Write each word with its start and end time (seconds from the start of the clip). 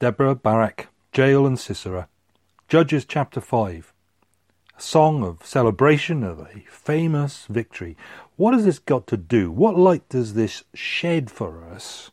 Deborah, 0.00 0.36
Barak, 0.36 0.86
Jael, 1.12 1.44
and 1.44 1.58
Sisera. 1.58 2.06
Judges 2.68 3.04
chapter 3.04 3.40
5. 3.40 3.92
A 4.76 4.80
song 4.80 5.24
of 5.24 5.44
celebration 5.44 6.22
of 6.22 6.38
a 6.38 6.60
famous 6.70 7.46
victory. 7.46 7.96
What 8.36 8.54
has 8.54 8.64
this 8.64 8.78
got 8.78 9.08
to 9.08 9.16
do? 9.16 9.50
What 9.50 9.76
light 9.76 10.08
does 10.08 10.34
this 10.34 10.62
shed 10.72 11.32
for 11.32 11.64
us 11.64 12.12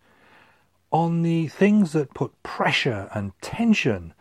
on 0.89 1.21
the 1.21 1.47
things 1.47 1.91
that 1.91 2.15
put 2.15 2.41
pressure 2.41 3.07
and 3.13 3.39
tension 3.39 4.15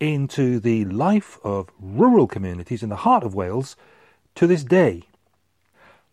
into 0.00 0.58
the 0.58 0.86
life 0.86 1.38
of 1.44 1.68
rural 1.78 2.26
communities 2.26 2.82
in 2.82 2.88
the 2.88 2.96
heart 2.96 3.22
of 3.22 3.34
Wales 3.34 3.76
to 4.34 4.46
this 4.46 4.64
day? 4.64 5.02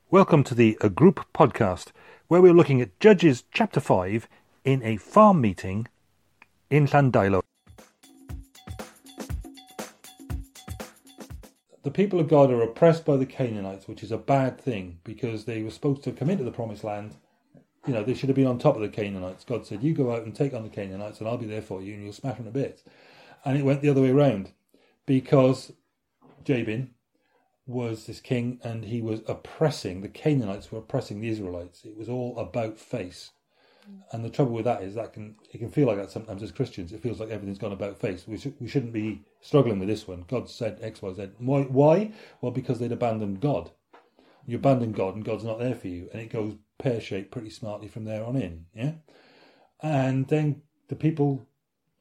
Welcome 0.10 0.44
to 0.44 0.54
the 0.54 0.78
A 0.82 0.90
Group 0.90 1.26
podcast, 1.34 1.94
where 2.28 2.42
we're 2.42 2.52
looking 2.52 2.82
at 2.82 3.00
Judges 3.00 3.46
chapter 3.54 3.80
5 3.80 4.28
in 4.66 4.84
a 4.84 4.98
farm 4.98 5.40
meeting 5.40 5.88
in 6.72 6.88
Llandeilo. 6.88 7.42
The 11.84 11.92
people 11.92 12.20
of 12.20 12.30
God 12.30 12.52
are 12.52 12.62
oppressed 12.62 13.06
by 13.06 13.18
the 13.18 13.26
Canaanites, 13.26 13.88
which 13.88 14.04
is 14.04 14.12
a 14.12 14.18
bad 14.18 14.60
thing 14.60 15.00
because 15.04 15.46
they 15.46 15.62
were 15.62 15.70
supposed 15.70 16.04
to 16.04 16.12
come 16.12 16.30
into 16.30 16.44
the 16.44 16.52
promised 16.52 16.84
land. 16.84 17.16
You 17.86 17.94
know, 17.94 18.04
they 18.04 18.14
should 18.14 18.30
have 18.30 18.36
been 18.36 18.48
on 18.48 18.60
top 18.60 18.76
of 18.76 18.82
the 18.82 18.90
Canaanites. 18.90 19.44
God 19.44 19.66
said, 19.66 19.84
You 19.84 19.94
go 19.94 20.14
out 20.14 20.24
and 20.24 20.34
take 20.34 20.54
on 20.54 20.64
the 20.64 20.70
Canaanites, 20.70 21.20
and 21.20 21.28
I'll 21.28 21.38
be 21.38 21.48
there 21.48 21.62
for 21.62 21.82
you, 21.82 21.96
and 21.96 22.04
you'll 22.04 22.14
smash 22.14 22.38
them 22.38 22.46
to 22.46 22.52
bits. 22.52 22.84
And 23.44 23.58
it 23.58 23.66
went 23.66 23.82
the 23.82 23.90
other 23.90 24.02
way 24.02 24.12
around 24.12 24.52
because 25.06 25.74
Jabin 26.46 26.92
was 27.66 28.06
this 28.06 28.20
king 28.20 28.60
and 28.64 28.86
he 28.86 29.02
was 29.02 29.22
oppressing, 29.28 30.02
the 30.02 30.08
Canaanites 30.08 30.72
were 30.72 30.80
oppressing 30.80 31.22
the 31.22 31.30
Israelites. 31.30 31.84
It 31.86 31.98
was 31.98 32.10
all 32.10 32.38
about 32.38 32.78
face. 32.78 33.32
And 34.12 34.26
the 34.26 34.30
trouble 34.30 34.52
with 34.52 34.66
that 34.66 34.84
is 34.84 34.96
that 34.96 35.14
can 35.14 35.36
it 35.52 35.60
can 35.60 35.70
feel 35.70 35.88
like 35.88 35.98
that 35.98 36.12
sometimes 36.12 36.44
as 36.44 36.52
Christians. 36.52 36.92
It 36.92 37.02
feels 37.02 37.20
like 37.20 37.30
everything's 37.30 37.58
gone 37.58 37.72
about 37.72 37.98
face. 37.98 38.28
We, 38.28 38.38
sh- 38.38 38.48
we 38.60 38.68
shouldn't 38.68 38.94
be 38.94 39.22
struggling 39.40 39.80
with 39.80 39.88
this 39.88 40.08
one. 40.08 40.26
God 40.28 40.50
said 40.50 40.80
X, 40.82 41.02
Y, 41.02 41.14
Z. 41.14 41.30
Why? 41.38 41.62
Why? 41.64 42.12
Well, 42.42 42.52
because 42.52 42.80
they'd 42.80 42.92
abandoned 42.92 43.40
God. 43.40 43.72
You 44.46 44.58
abandon 44.58 44.92
God, 44.92 45.16
and 45.16 45.24
God's 45.24 45.44
not 45.44 45.60
there 45.60 45.76
for 45.76 45.88
you, 45.88 46.10
and 46.12 46.22
it 46.22 46.32
goes 46.32 46.56
pear 46.80 47.00
shaped 47.00 47.32
pretty 47.32 47.52
smartly 47.52 47.88
from 47.88 48.06
there 48.06 48.26
on 48.26 48.36
in. 48.36 48.66
Yeah. 48.74 48.94
And 49.82 50.28
then 50.28 50.64
the 50.90 50.96
people 50.96 51.48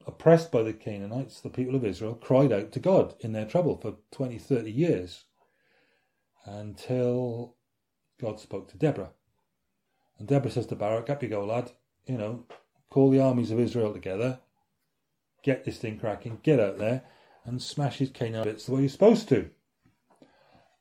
oppressed 0.07 0.51
by 0.51 0.63
the 0.63 0.73
Canaanites, 0.73 1.41
the 1.41 1.49
people 1.49 1.75
of 1.75 1.85
Israel, 1.85 2.15
cried 2.15 2.51
out 2.51 2.71
to 2.71 2.79
God 2.79 3.13
in 3.19 3.31
their 3.31 3.45
trouble 3.45 3.77
for 3.77 3.95
20, 4.11 4.37
30 4.37 4.71
years 4.71 5.25
until 6.45 7.55
God 8.19 8.39
spoke 8.39 8.69
to 8.71 8.77
Deborah. 8.77 9.11
And 10.17 10.27
Deborah 10.27 10.51
says 10.51 10.67
to 10.67 10.75
Barak, 10.75 11.09
Up 11.09 11.23
you 11.23 11.29
go, 11.29 11.45
lad. 11.45 11.71
You 12.05 12.17
know, 12.17 12.45
call 12.89 13.09
the 13.09 13.21
armies 13.21 13.51
of 13.51 13.59
Israel 13.59 13.93
together, 13.93 14.39
get 15.43 15.63
this 15.63 15.77
thing 15.77 15.99
cracking, 15.99 16.39
get 16.43 16.59
out 16.59 16.77
there, 16.77 17.03
and 17.45 17.61
smash 17.61 17.97
his 17.97 18.09
Canaan 18.09 18.43
bits 18.43 18.65
the 18.65 18.73
way 18.73 18.81
you're 18.81 18.89
supposed 18.89 19.29
to. 19.29 19.49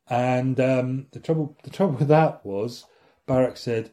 And 0.08 0.58
um, 0.58 1.06
the 1.12 1.20
trouble, 1.20 1.56
the 1.62 1.70
trouble 1.70 1.94
with 1.94 2.08
that 2.08 2.44
was, 2.44 2.86
Barak 3.26 3.56
said, 3.56 3.92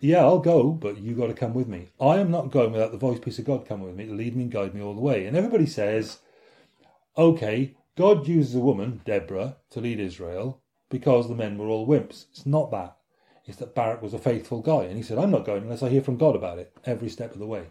"Yeah, 0.00 0.24
I'll 0.24 0.40
go, 0.40 0.70
but 0.70 0.98
you 0.98 1.14
got 1.14 1.28
to 1.28 1.34
come 1.34 1.54
with 1.54 1.68
me. 1.68 1.90
I 2.00 2.18
am 2.18 2.30
not 2.30 2.50
going 2.50 2.72
without 2.72 2.90
the 2.90 2.98
voice 2.98 3.20
piece 3.20 3.38
of 3.38 3.44
God 3.44 3.66
coming 3.66 3.86
with 3.86 3.94
me 3.94 4.06
to 4.06 4.12
lead 4.12 4.34
me 4.34 4.44
and 4.44 4.52
guide 4.52 4.74
me 4.74 4.82
all 4.82 4.94
the 4.94 5.00
way." 5.00 5.26
And 5.26 5.36
everybody 5.36 5.66
says, 5.66 6.18
"Okay, 7.16 7.76
God 7.96 8.26
uses 8.26 8.56
a 8.56 8.60
woman, 8.60 9.00
Deborah, 9.04 9.58
to 9.70 9.80
lead 9.80 10.00
Israel 10.00 10.60
because 10.90 11.28
the 11.28 11.36
men 11.36 11.56
were 11.56 11.68
all 11.68 11.86
wimps." 11.86 12.26
It's 12.30 12.46
not 12.46 12.72
that 12.72 12.96
is 13.46 13.56
that 13.56 13.74
Barak 13.74 14.02
was 14.02 14.14
a 14.14 14.18
faithful 14.18 14.60
guy. 14.60 14.84
And 14.84 14.96
he 14.96 15.02
said, 15.02 15.18
I'm 15.18 15.30
not 15.30 15.44
going 15.44 15.62
unless 15.62 15.82
I 15.82 15.88
hear 15.88 16.02
from 16.02 16.16
God 16.16 16.36
about 16.36 16.58
it 16.58 16.72
every 16.84 17.08
step 17.08 17.32
of 17.32 17.38
the 17.38 17.46
way. 17.46 17.66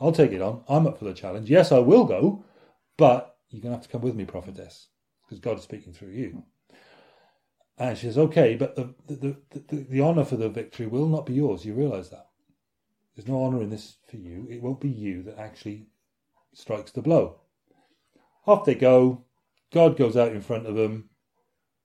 I'll 0.00 0.12
take 0.12 0.32
it 0.32 0.42
on. 0.42 0.64
I'm 0.68 0.86
up 0.86 0.98
for 0.98 1.04
the 1.04 1.14
challenge. 1.14 1.48
Yes, 1.48 1.72
I 1.72 1.78
will 1.78 2.04
go, 2.04 2.44
but 2.96 3.36
you're 3.50 3.62
going 3.62 3.72
to 3.72 3.78
have 3.78 3.86
to 3.86 3.92
come 3.92 4.02
with 4.02 4.14
me, 4.14 4.24
prophetess, 4.24 4.88
because 5.24 5.40
God 5.40 5.58
is 5.58 5.64
speaking 5.64 5.92
through 5.92 6.10
you. 6.10 6.44
And 7.78 7.96
she 7.96 8.06
says, 8.06 8.18
okay, 8.18 8.54
but 8.54 8.76
the, 8.76 8.94
the, 9.06 9.36
the, 9.50 9.86
the 9.88 10.00
honour 10.02 10.24
for 10.24 10.36
the 10.36 10.48
victory 10.48 10.86
will 10.86 11.06
not 11.06 11.26
be 11.26 11.34
yours. 11.34 11.64
You 11.64 11.74
realise 11.74 12.08
that. 12.08 12.26
There's 13.14 13.28
no 13.28 13.44
honour 13.44 13.62
in 13.62 13.70
this 13.70 13.96
for 14.08 14.16
you. 14.16 14.46
It 14.50 14.62
won't 14.62 14.80
be 14.80 14.88
you 14.88 15.22
that 15.24 15.38
actually 15.38 15.86
strikes 16.54 16.92
the 16.92 17.02
blow. 17.02 17.40
Off 18.46 18.64
they 18.64 18.74
go. 18.74 19.24
God 19.72 19.96
goes 19.96 20.16
out 20.16 20.32
in 20.32 20.42
front 20.42 20.66
of 20.66 20.74
them. 20.74 21.10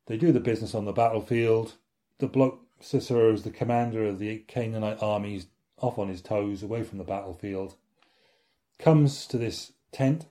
They 0.07 0.17
do 0.17 0.31
the 0.31 0.40
business 0.40 0.75
on 0.75 0.85
the 0.85 0.94
battlefield. 0.94 1.75
The 2.19 2.28
bloke 2.28 2.66
Sisera 2.80 3.34
is 3.34 3.44
the 3.44 3.52
commander 3.52 4.06
of 4.06 4.20
the 4.20 4.40
Canaanite 4.48 5.02
armies, 5.02 5.48
off 5.80 5.98
on 5.98 6.10
his 6.10 6.22
toes, 6.22 6.64
away 6.64 6.84
from 6.84 6.98
the 6.98 7.04
battlefield, 7.04 7.76
comes 8.80 9.26
to 9.28 9.38
this 9.38 9.74
tent 9.92 10.28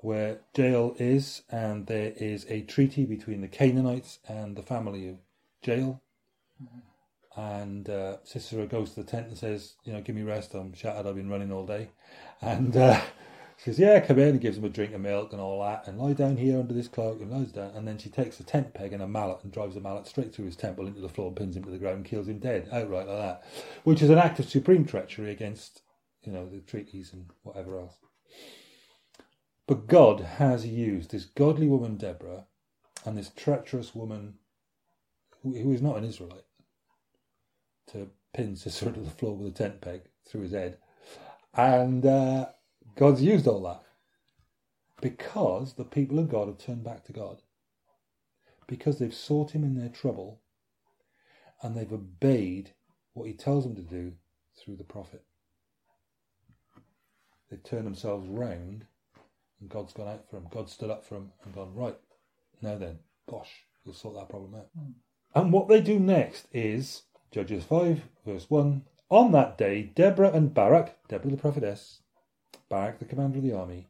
where 0.00 0.40
Jael 0.56 0.96
is, 0.98 1.42
and 1.48 1.86
there 1.86 2.12
is 2.16 2.44
a 2.48 2.62
treaty 2.62 3.04
between 3.04 3.40
the 3.40 3.48
Canaanites 3.48 4.18
and 4.28 4.56
the 4.56 4.62
family 4.62 5.08
of 5.08 5.16
Jael. 5.64 6.02
Mm-hmm. 6.62 7.40
And 7.40 7.88
uh, 7.88 8.16
Sisera 8.24 8.66
goes 8.66 8.90
to 8.90 9.02
the 9.02 9.10
tent 9.10 9.28
and 9.28 9.38
says, 9.38 9.74
"You 9.84 9.94
know, 9.94 10.02
give 10.02 10.14
me 10.14 10.22
rest. 10.22 10.54
I'm 10.54 10.74
shattered. 10.74 11.06
I've 11.06 11.14
been 11.14 11.30
running 11.30 11.50
all 11.50 11.64
day." 11.64 11.88
And 12.42 12.76
uh, 12.76 13.00
she 13.62 13.70
says, 13.70 13.78
Yeah, 13.78 14.00
come 14.00 14.18
in, 14.18 14.30
and 14.30 14.40
gives 14.40 14.58
him 14.58 14.64
a 14.64 14.68
drink 14.68 14.92
of 14.92 15.00
milk 15.00 15.32
and 15.32 15.40
all 15.40 15.62
that, 15.62 15.86
and 15.86 15.96
lie 15.96 16.14
down 16.14 16.36
here 16.36 16.58
under 16.58 16.74
this 16.74 16.88
cloak 16.88 17.20
and 17.20 17.30
lies 17.30 17.52
down. 17.52 17.70
And 17.76 17.86
then 17.86 17.96
she 17.96 18.08
takes 18.08 18.40
a 18.40 18.42
tent 18.42 18.74
peg 18.74 18.92
and 18.92 19.00
a 19.00 19.06
mallet 19.06 19.44
and 19.44 19.52
drives 19.52 19.76
the 19.76 19.80
mallet 19.80 20.08
straight 20.08 20.34
through 20.34 20.46
his 20.46 20.56
temple 20.56 20.88
into 20.88 21.00
the 21.00 21.08
floor 21.08 21.28
and 21.28 21.36
pins 21.36 21.56
him 21.56 21.62
to 21.64 21.70
the 21.70 21.78
ground 21.78 21.98
and 21.98 22.04
kills 22.04 22.26
him 22.26 22.40
dead, 22.40 22.68
outright 22.72 23.06
like 23.06 23.18
that. 23.18 23.44
Which 23.84 24.02
is 24.02 24.10
an 24.10 24.18
act 24.18 24.40
of 24.40 24.48
supreme 24.48 24.84
treachery 24.84 25.30
against, 25.30 25.82
you 26.24 26.32
know, 26.32 26.48
the 26.48 26.58
treaties 26.58 27.12
and 27.12 27.26
whatever 27.44 27.78
else. 27.78 27.94
But 29.68 29.86
God 29.86 30.20
has 30.20 30.66
used 30.66 31.12
this 31.12 31.24
godly 31.24 31.68
woman, 31.68 31.96
Deborah, 31.96 32.46
and 33.04 33.16
this 33.16 33.30
treacherous 33.30 33.94
woman 33.94 34.34
who, 35.42 35.54
who 35.54 35.72
is 35.72 35.80
not 35.80 35.98
an 35.98 36.04
Israelite 36.04 36.46
to 37.92 38.10
pin 38.34 38.56
Sisera 38.56 38.90
to 38.90 39.00
the 39.00 39.10
floor 39.10 39.36
with 39.36 39.54
a 39.54 39.56
tent 39.56 39.80
peg 39.80 40.02
through 40.28 40.42
his 40.42 40.52
head. 40.52 40.78
And 41.54 42.04
uh, 42.04 42.46
God's 42.96 43.22
used 43.22 43.46
all 43.46 43.62
that 43.62 43.82
because 45.02 45.74
the 45.74 45.84
people 45.84 46.18
of 46.18 46.30
God 46.30 46.48
have 46.48 46.58
turned 46.58 46.84
back 46.84 47.04
to 47.04 47.12
God, 47.12 47.42
because 48.66 48.98
they've 48.98 49.12
sought 49.12 49.50
Him 49.50 49.64
in 49.64 49.74
their 49.74 49.88
trouble, 49.88 50.40
and 51.60 51.76
they've 51.76 51.92
obeyed 51.92 52.70
what 53.12 53.26
He 53.26 53.34
tells 53.34 53.64
them 53.64 53.74
to 53.74 53.82
do 53.82 54.12
through 54.56 54.76
the 54.76 54.84
prophet. 54.84 55.24
They've 57.50 57.62
turned 57.62 57.86
themselves 57.86 58.28
round, 58.28 58.86
and 59.60 59.68
God's 59.68 59.92
gone 59.92 60.08
out 60.08 60.28
for 60.30 60.36
them. 60.36 60.48
God 60.50 60.70
stood 60.70 60.90
up 60.90 61.04
for 61.04 61.14
them 61.14 61.32
and 61.44 61.54
gone, 61.54 61.74
right, 61.74 61.98
now 62.62 62.78
then, 62.78 63.00
bosh, 63.26 63.50
you'll 63.84 63.94
sort 63.94 64.14
that 64.14 64.28
problem 64.28 64.54
out. 64.54 64.68
Mm. 64.78 64.92
And 65.34 65.52
what 65.52 65.68
they 65.68 65.80
do 65.80 65.98
next 65.98 66.46
is 66.52 67.02
Judges 67.32 67.64
5, 67.64 68.02
verse 68.24 68.48
1. 68.48 68.82
On 69.10 69.32
that 69.32 69.58
day, 69.58 69.82
Deborah 69.82 70.30
and 70.32 70.54
Barak, 70.54 70.96
Deborah 71.08 71.30
the 71.32 71.36
prophetess, 71.36 72.00
Barak, 72.72 72.98
the 72.98 73.04
commander 73.04 73.36
of 73.36 73.44
the 73.44 73.52
army. 73.52 73.86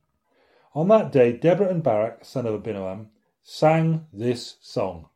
On 0.74 0.88
that 0.88 1.12
day, 1.12 1.32
Deborah 1.32 1.68
and 1.68 1.84
Barak, 1.84 2.24
son 2.24 2.46
of 2.46 2.60
Abinoam, 2.60 3.06
sang 3.44 4.08
this 4.12 4.56
song. 4.60 5.08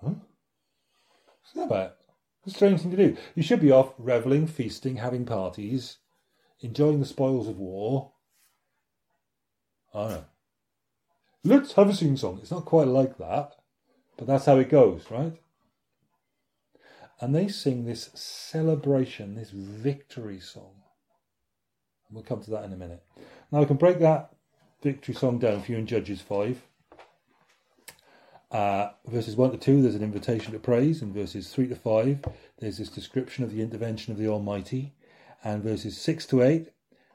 Huh? 0.00 0.10
What's 1.40 1.54
that 1.56 1.64
about? 1.64 1.96
It's 2.44 2.54
a 2.54 2.56
strange 2.56 2.82
thing 2.82 2.92
to 2.92 2.96
do. 2.96 3.16
You 3.34 3.42
should 3.42 3.60
be 3.60 3.72
off 3.72 3.94
revelling, 3.98 4.46
feasting, 4.46 4.98
having 4.98 5.24
parties, 5.24 5.96
enjoying 6.60 7.00
the 7.00 7.04
spoils 7.04 7.48
of 7.48 7.58
war. 7.58 8.12
I 9.92 10.08
know. 10.08 10.24
Let's 11.42 11.72
have 11.72 11.88
a 11.88 11.94
sing 11.94 12.16
song. 12.16 12.38
It's 12.40 12.52
not 12.52 12.64
quite 12.64 12.86
like 12.86 13.18
that, 13.18 13.56
but 14.16 14.28
that's 14.28 14.44
how 14.44 14.58
it 14.58 14.70
goes, 14.70 15.10
right? 15.10 15.36
And 17.20 17.34
they 17.34 17.48
sing 17.48 17.84
this 17.86 18.10
celebration, 18.14 19.34
this 19.34 19.50
victory 19.50 20.38
song. 20.38 20.75
We'll 22.10 22.22
come 22.22 22.42
to 22.42 22.50
that 22.50 22.64
in 22.64 22.72
a 22.72 22.76
minute. 22.76 23.02
Now 23.50 23.60
we 23.60 23.66
can 23.66 23.76
break 23.76 23.98
that 23.98 24.32
victory 24.82 25.14
song 25.14 25.38
down 25.38 25.62
for 25.62 25.72
you 25.72 25.78
in 25.78 25.86
Judges 25.86 26.20
5. 26.20 26.62
Uh, 28.50 28.90
verses 29.06 29.34
1 29.34 29.50
to 29.50 29.56
2, 29.56 29.82
there's 29.82 29.96
an 29.96 30.02
invitation 30.02 30.52
to 30.52 30.58
praise. 30.58 31.02
In 31.02 31.12
verses 31.12 31.50
3 31.50 31.68
to 31.68 31.74
5, 31.74 32.24
there's 32.58 32.78
this 32.78 32.88
description 32.88 33.42
of 33.44 33.52
the 33.52 33.60
intervention 33.62 34.12
of 34.12 34.18
the 34.18 34.28
Almighty. 34.28 34.92
And 35.42 35.62
verses 35.62 35.98
6 35.98 36.26
to 36.26 36.42
8, 36.42 36.68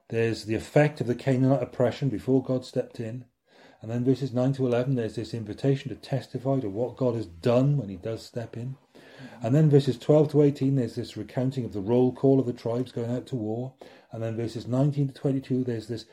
there's 0.10 0.44
the 0.46 0.56
effect 0.56 1.00
of 1.00 1.08
the 1.08 1.16
Canaanite 1.16 1.64
oppression 1.64 2.10
before 2.10 2.44
God 2.44 2.66
stepped 2.66 3.00
in. 3.00 3.26
And 3.82 3.90
then 3.90 4.04
verses 4.04 4.34
9 4.34 4.54
to 4.54 4.68
11, 4.68 4.96
there's 4.96 5.16
this 5.16 5.34
invitation 5.34 5.90
to 5.90 5.96
testify 5.96 6.60
to 6.60 6.70
what 6.70 6.98
God 6.98 7.16
has 7.16 7.26
done 7.26 7.78
when 7.78 7.90
He 7.90 7.96
does 7.96 8.24
step 8.24 8.58
in. 8.58 8.76
And 9.42 9.54
then 9.56 9.70
verses 9.70 9.98
12 9.98 10.32
to 10.32 10.44
18, 10.44 10.76
there's 10.76 10.96
this 10.96 11.18
recounting 11.18 11.66
of 11.66 11.74
the 11.74 11.82
roll 11.82 12.12
call 12.12 12.40
of 12.40 12.46
the 12.46 12.54
tribes 12.54 12.92
going 12.92 13.12
out 13.12 13.28
to 13.28 13.36
war. 13.36 13.74
And 14.12 14.22
then 14.22 14.36
verses 14.36 14.68
19 14.68 15.10
to 15.10 15.14
22, 15.14 15.64
there's 15.64 15.88
this 15.88 16.06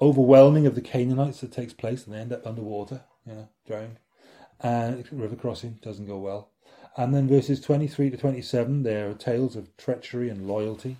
overwhelming 0.00 0.66
of 0.66 0.74
the 0.74 0.80
Canaanites 0.80 1.40
that 1.40 1.52
takes 1.52 1.72
place 1.72 2.06
and 2.06 2.14
they 2.14 2.20
end 2.20 2.32
up 2.32 2.46
underwater, 2.46 3.02
you 3.26 3.34
know, 3.34 3.48
drowned. 3.66 3.98
And 4.60 5.06
river 5.12 5.36
crossing 5.36 5.78
doesn't 5.82 6.06
go 6.06 6.18
well. 6.18 6.50
And 6.96 7.14
then 7.14 7.28
verses 7.28 7.60
23 7.60 8.10
to 8.10 8.16
27, 8.16 8.82
there 8.82 9.10
are 9.10 9.14
tales 9.14 9.56
of 9.56 9.76
treachery 9.76 10.30
and 10.30 10.46
loyalty 10.46 10.96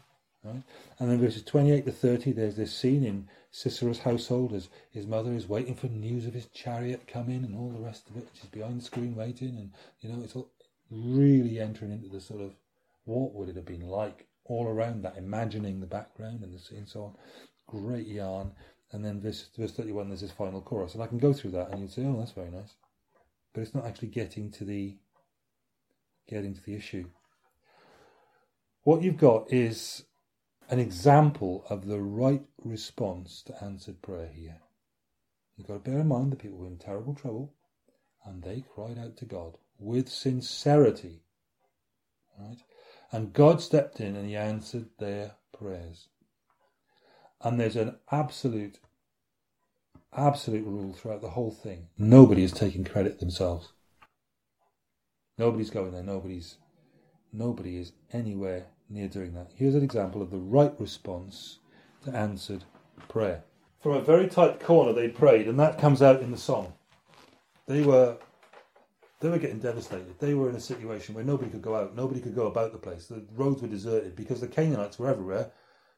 Right? 0.47 0.63
And 0.99 1.11
then 1.11 1.19
verses 1.19 1.43
28 1.43 1.85
to 1.87 1.93
30, 1.93 2.33
there's 2.33 2.57
this 2.57 2.73
scene 2.73 3.05
in 3.05 3.29
Sisera's 3.53 3.99
household 3.99 4.53
as 4.53 4.69
his 4.91 5.07
mother 5.07 5.33
is 5.33 5.49
waiting 5.49 5.75
for 5.75 5.89
news 5.89 6.27
of 6.27 6.35
his 6.35 6.47
chariot 6.47 7.09
coming 7.09 7.45
and 7.45 7.57
all 7.57 7.71
the 7.71 7.85
rest 7.85 8.09
of 8.09 8.17
it. 8.17 8.29
She's 8.35 8.51
behind 8.51 8.81
the 8.81 8.85
screen 8.85 9.17
waiting, 9.17 9.57
and 9.57 9.73
you 10.01 10.11
know, 10.11 10.23
it's 10.23 10.37
all 10.37 10.49
really 10.91 11.59
entering 11.61 11.93
into 11.93 12.09
the 12.09 12.21
sort 12.21 12.41
of 12.41 12.53
what 13.05 13.35
would 13.35 13.49
it 13.49 13.57
have 13.57 13.65
been 13.65 13.89
like 13.89 14.27
all 14.45 14.67
around 14.67 15.03
that, 15.03 15.17
imagining 15.17 15.81
the 15.81 15.87
background 15.87 16.43
and 16.43 16.55
the 16.55 16.59
scene 16.59 16.87
so 16.87 17.05
on. 17.05 17.15
Great 17.67 18.07
yarn. 18.07 18.53
And 18.93 19.05
then 19.05 19.21
verse, 19.21 19.49
verse 19.59 19.73
31, 19.73 20.09
there's 20.09 20.21
this 20.21 20.31
final 20.31 20.61
chorus. 20.61 20.95
And 20.95 21.03
I 21.03 21.07
can 21.07 21.19
go 21.19 21.33
through 21.33 21.51
that 21.53 21.71
and 21.71 21.81
you'd 21.81 21.93
say, 21.93 22.05
oh, 22.05 22.17
that's 22.19 22.33
very 22.33 22.51
nice. 22.51 22.75
But 23.53 23.63
it's 23.63 23.75
not 23.75 23.87
actually 23.87 24.09
getting 24.09 24.51
to 24.53 24.65
the 24.65 24.97
getting 26.29 26.55
to 26.55 26.65
the 26.65 26.75
issue. 26.75 27.07
What 28.83 29.03
you've 29.03 29.17
got 29.17 29.53
is 29.53 30.05
an 30.69 30.81
example 30.81 31.65
of 31.71 31.87
the 31.87 32.01
right 32.01 32.43
response 32.65 33.43
to 33.47 33.65
answered 33.65 34.03
prayer 34.03 34.31
here. 34.35 34.61
You've 35.57 35.69
got 35.69 35.85
to 35.85 35.91
bear 35.91 36.01
in 36.01 36.09
mind 36.09 36.33
the 36.33 36.37
people 36.37 36.59
were 36.59 36.67
in 36.67 36.79
terrible 36.79 37.15
trouble 37.15 37.53
and 38.27 38.43
they 38.43 38.65
cried 38.75 38.99
out 38.99 39.17
to 39.19 39.25
God 39.25 39.57
with 39.79 40.09
sincerity. 40.09 41.23
Right? 42.39 42.59
And 43.13 43.33
God 43.33 43.63
stepped 43.63 44.01
in 44.01 44.17
and 44.17 44.29
he 44.29 44.37
answered 44.37 44.87
their 44.99 45.33
prayers. 45.57 46.09
And 47.41 47.61
there's 47.61 47.77
an 47.77 47.97
absolute, 48.11 48.79
absolute 50.15 50.67
rule 50.67 50.93
throughout 50.93 51.23
the 51.23 51.31
whole 51.31 51.53
thing. 51.53 51.87
Nobody 51.97 52.43
is 52.43 52.53
taking 52.53 52.85
credit 52.85 53.21
themselves. 53.21 53.73
Nobody's 55.39 55.71
going 55.71 55.93
there. 55.93 56.03
Nobody's, 56.03 56.57
nobody 57.33 57.77
is 57.77 57.93
anywhere 58.13 58.67
near 58.89 59.09
doing 59.09 59.35
that. 59.35 59.53
Here's 59.55 59.75
an 59.75 59.85
example 59.85 60.23
of 60.23 60.31
the 60.31 60.39
right 60.39 60.73
response 60.79 61.59
to 62.05 62.17
answered 62.17 62.65
prayer. 63.09 63.45
From 63.83 63.93
a 63.93 64.01
very 64.01 64.29
tight 64.29 64.61
corner, 64.61 64.93
they 64.93 65.09
prayed, 65.09 65.47
and 65.47 65.61
that 65.61 65.79
comes 65.79 66.03
out 66.03 66.23
in 66.23 66.31
the 66.31 66.39
song. 66.39 66.73
They 67.67 67.83
were 67.83 68.17
they 69.21 69.31
were 69.31 69.39
getting 69.39 69.59
devastated. 69.59 70.19
They 70.19 70.35
were 70.35 70.51
in 70.51 70.57
a 70.57 70.61
situation 70.61 71.15
where 71.15 71.25
nobody 71.25 71.51
could 71.51 71.63
go 71.63 71.75
out, 71.75 71.97
nobody 71.97 72.21
could 72.21 72.35
go 72.35 72.47
about 72.47 72.73
the 72.73 72.79
place. 72.79 73.07
The 73.07 73.25
roads 73.33 73.63
were 73.63 73.69
deserted 73.69 74.15
because 74.15 74.41
the 74.41 74.49
Canaanites 74.49 74.99
were 74.99 75.09
everywhere, 75.09 75.53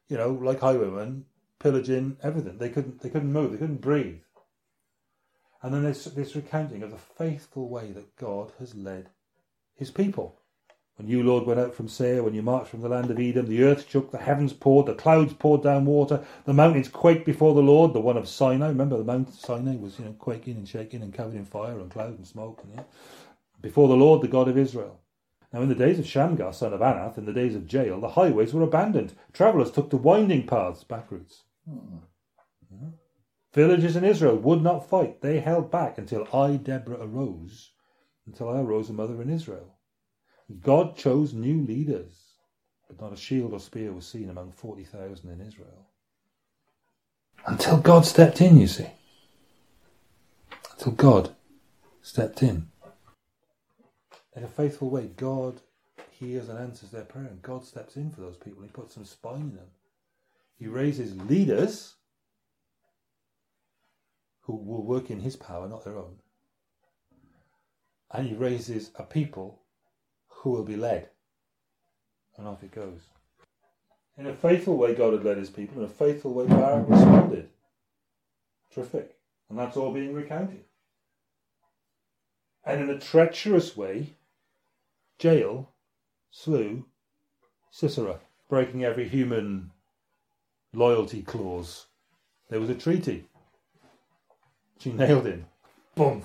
you 0.08 0.16
know, 0.16 0.30
like 0.30 0.60
highwaymen, 0.60 1.24
pillaging 1.58 2.16
everything. 2.22 2.58
They 2.58 2.70
couldn't 2.70 3.00
they 3.00 3.10
couldn't 3.10 3.32
move, 3.32 3.52
they 3.52 3.58
couldn't 3.58 3.80
breathe. 3.80 4.22
And 5.62 5.74
then 5.74 5.82
there's 5.82 6.04
this 6.04 6.36
recounting 6.36 6.82
of 6.82 6.92
the 6.92 6.98
faithful 6.98 7.68
way 7.68 7.90
that 7.90 8.16
God 8.16 8.52
has 8.60 8.74
led 8.74 9.10
his 9.74 9.90
people. 9.90 10.37
When 10.98 11.06
you, 11.06 11.22
Lord, 11.22 11.46
went 11.46 11.60
out 11.60 11.74
from 11.74 11.88
Seir, 11.88 12.24
when 12.24 12.34
you 12.34 12.42
marched 12.42 12.70
from 12.70 12.80
the 12.80 12.88
land 12.88 13.08
of 13.08 13.20
Edom, 13.20 13.46
the 13.46 13.62
earth 13.62 13.88
shook, 13.88 14.10
the 14.10 14.18
heavens 14.18 14.52
poured, 14.52 14.86
the 14.86 14.94
clouds 14.94 15.32
poured 15.32 15.62
down 15.62 15.86
water, 15.86 16.24
the 16.44 16.52
mountains 16.52 16.88
quaked 16.88 17.24
before 17.24 17.54
the 17.54 17.62
Lord, 17.62 17.92
the 17.92 18.00
one 18.00 18.16
of 18.16 18.28
Sinai. 18.28 18.68
Remember, 18.68 18.96
the 18.96 19.04
Mount 19.04 19.32
Sinai 19.32 19.76
was, 19.76 20.00
you 20.00 20.06
know, 20.06 20.12
quaking 20.14 20.56
and 20.56 20.68
shaking 20.68 21.02
and 21.02 21.14
covered 21.14 21.36
in 21.36 21.44
fire 21.44 21.78
and 21.78 21.88
cloud 21.88 22.18
and 22.18 22.26
smoke. 22.26 22.60
And, 22.64 22.74
yeah, 22.74 22.82
before 23.62 23.86
the 23.86 23.94
Lord, 23.94 24.22
the 24.22 24.28
God 24.28 24.48
of 24.48 24.58
Israel. 24.58 25.00
Now, 25.52 25.62
in 25.62 25.68
the 25.68 25.76
days 25.76 26.00
of 26.00 26.06
Shamgar, 26.06 26.52
son 26.52 26.72
of 26.72 26.80
Anath, 26.80 27.16
in 27.16 27.26
the 27.26 27.32
days 27.32 27.54
of 27.54 27.72
Jael, 27.72 28.00
the 28.00 28.10
highways 28.10 28.52
were 28.52 28.62
abandoned. 28.62 29.14
Travellers 29.32 29.70
took 29.70 29.90
to 29.90 29.96
winding 29.96 30.48
paths, 30.48 30.82
back 30.82 31.12
routes. 31.12 31.44
Hmm. 31.68 31.98
Yeah. 32.72 32.88
Villages 33.54 33.94
in 33.94 34.04
Israel 34.04 34.36
would 34.36 34.62
not 34.62 34.90
fight. 34.90 35.22
They 35.22 35.38
held 35.38 35.70
back 35.70 35.96
until 35.96 36.26
I, 36.34 36.56
Deborah, 36.56 36.98
arose, 37.00 37.70
until 38.26 38.48
I 38.50 38.60
arose 38.60 38.90
a 38.90 38.92
mother 38.92 39.22
in 39.22 39.30
Israel. 39.30 39.77
God 40.62 40.96
chose 40.96 41.34
new 41.34 41.60
leaders, 41.62 42.12
but 42.86 43.00
not 43.00 43.12
a 43.12 43.16
shield 43.16 43.52
or 43.52 43.60
spear 43.60 43.92
was 43.92 44.06
seen 44.06 44.30
among 44.30 44.52
40,000 44.52 45.30
in 45.30 45.46
Israel. 45.46 45.86
Until 47.46 47.78
God 47.78 48.06
stepped 48.06 48.40
in, 48.40 48.58
you 48.58 48.66
see. 48.66 48.88
Until 50.72 50.92
God 50.92 51.34
stepped 52.02 52.42
in. 52.42 52.68
In 54.34 54.44
a 54.44 54.48
faithful 54.48 54.88
way, 54.88 55.10
God 55.16 55.60
hears 56.10 56.48
and 56.48 56.58
answers 56.58 56.90
their 56.90 57.04
prayer, 57.04 57.26
and 57.26 57.42
God 57.42 57.64
steps 57.64 57.96
in 57.96 58.10
for 58.10 58.20
those 58.20 58.36
people. 58.36 58.62
He 58.62 58.68
puts 58.68 58.94
some 58.94 59.04
spine 59.04 59.40
in 59.40 59.56
them. 59.56 59.66
He 60.58 60.66
raises 60.66 61.16
leaders 61.16 61.94
who 64.42 64.56
will 64.56 64.84
work 64.84 65.10
in 65.10 65.20
His 65.20 65.36
power, 65.36 65.68
not 65.68 65.84
their 65.84 65.98
own. 65.98 66.16
And 68.10 68.28
He 68.28 68.34
raises 68.34 68.90
a 68.94 69.02
people 69.02 69.60
who 70.38 70.50
will 70.50 70.64
be 70.64 70.76
led. 70.76 71.08
And 72.36 72.46
off 72.46 72.62
it 72.62 72.70
goes. 72.70 73.00
In 74.16 74.26
a 74.26 74.34
faithful 74.34 74.76
way, 74.76 74.94
God 74.94 75.12
had 75.12 75.24
led 75.24 75.38
his 75.38 75.50
people. 75.50 75.78
In 75.78 75.84
a 75.84 75.92
faithful 75.92 76.32
way, 76.32 76.46
Barak 76.46 76.88
responded. 76.88 77.48
Terrific. 78.72 79.16
And 79.48 79.58
that's 79.58 79.76
all 79.76 79.92
being 79.92 80.14
recounted. 80.14 80.64
And 82.64 82.82
in 82.82 82.90
a 82.90 82.98
treacherous 82.98 83.76
way, 83.76 84.14
Jael 85.20 85.72
slew 86.30 86.84
Sisera, 87.70 88.18
breaking 88.48 88.84
every 88.84 89.08
human 89.08 89.70
loyalty 90.72 91.22
clause. 91.22 91.86
There 92.50 92.60
was 92.60 92.70
a 92.70 92.74
treaty. 92.74 93.24
She 94.78 94.92
nailed 94.92 95.26
him. 95.26 95.46
Boom 95.94 96.22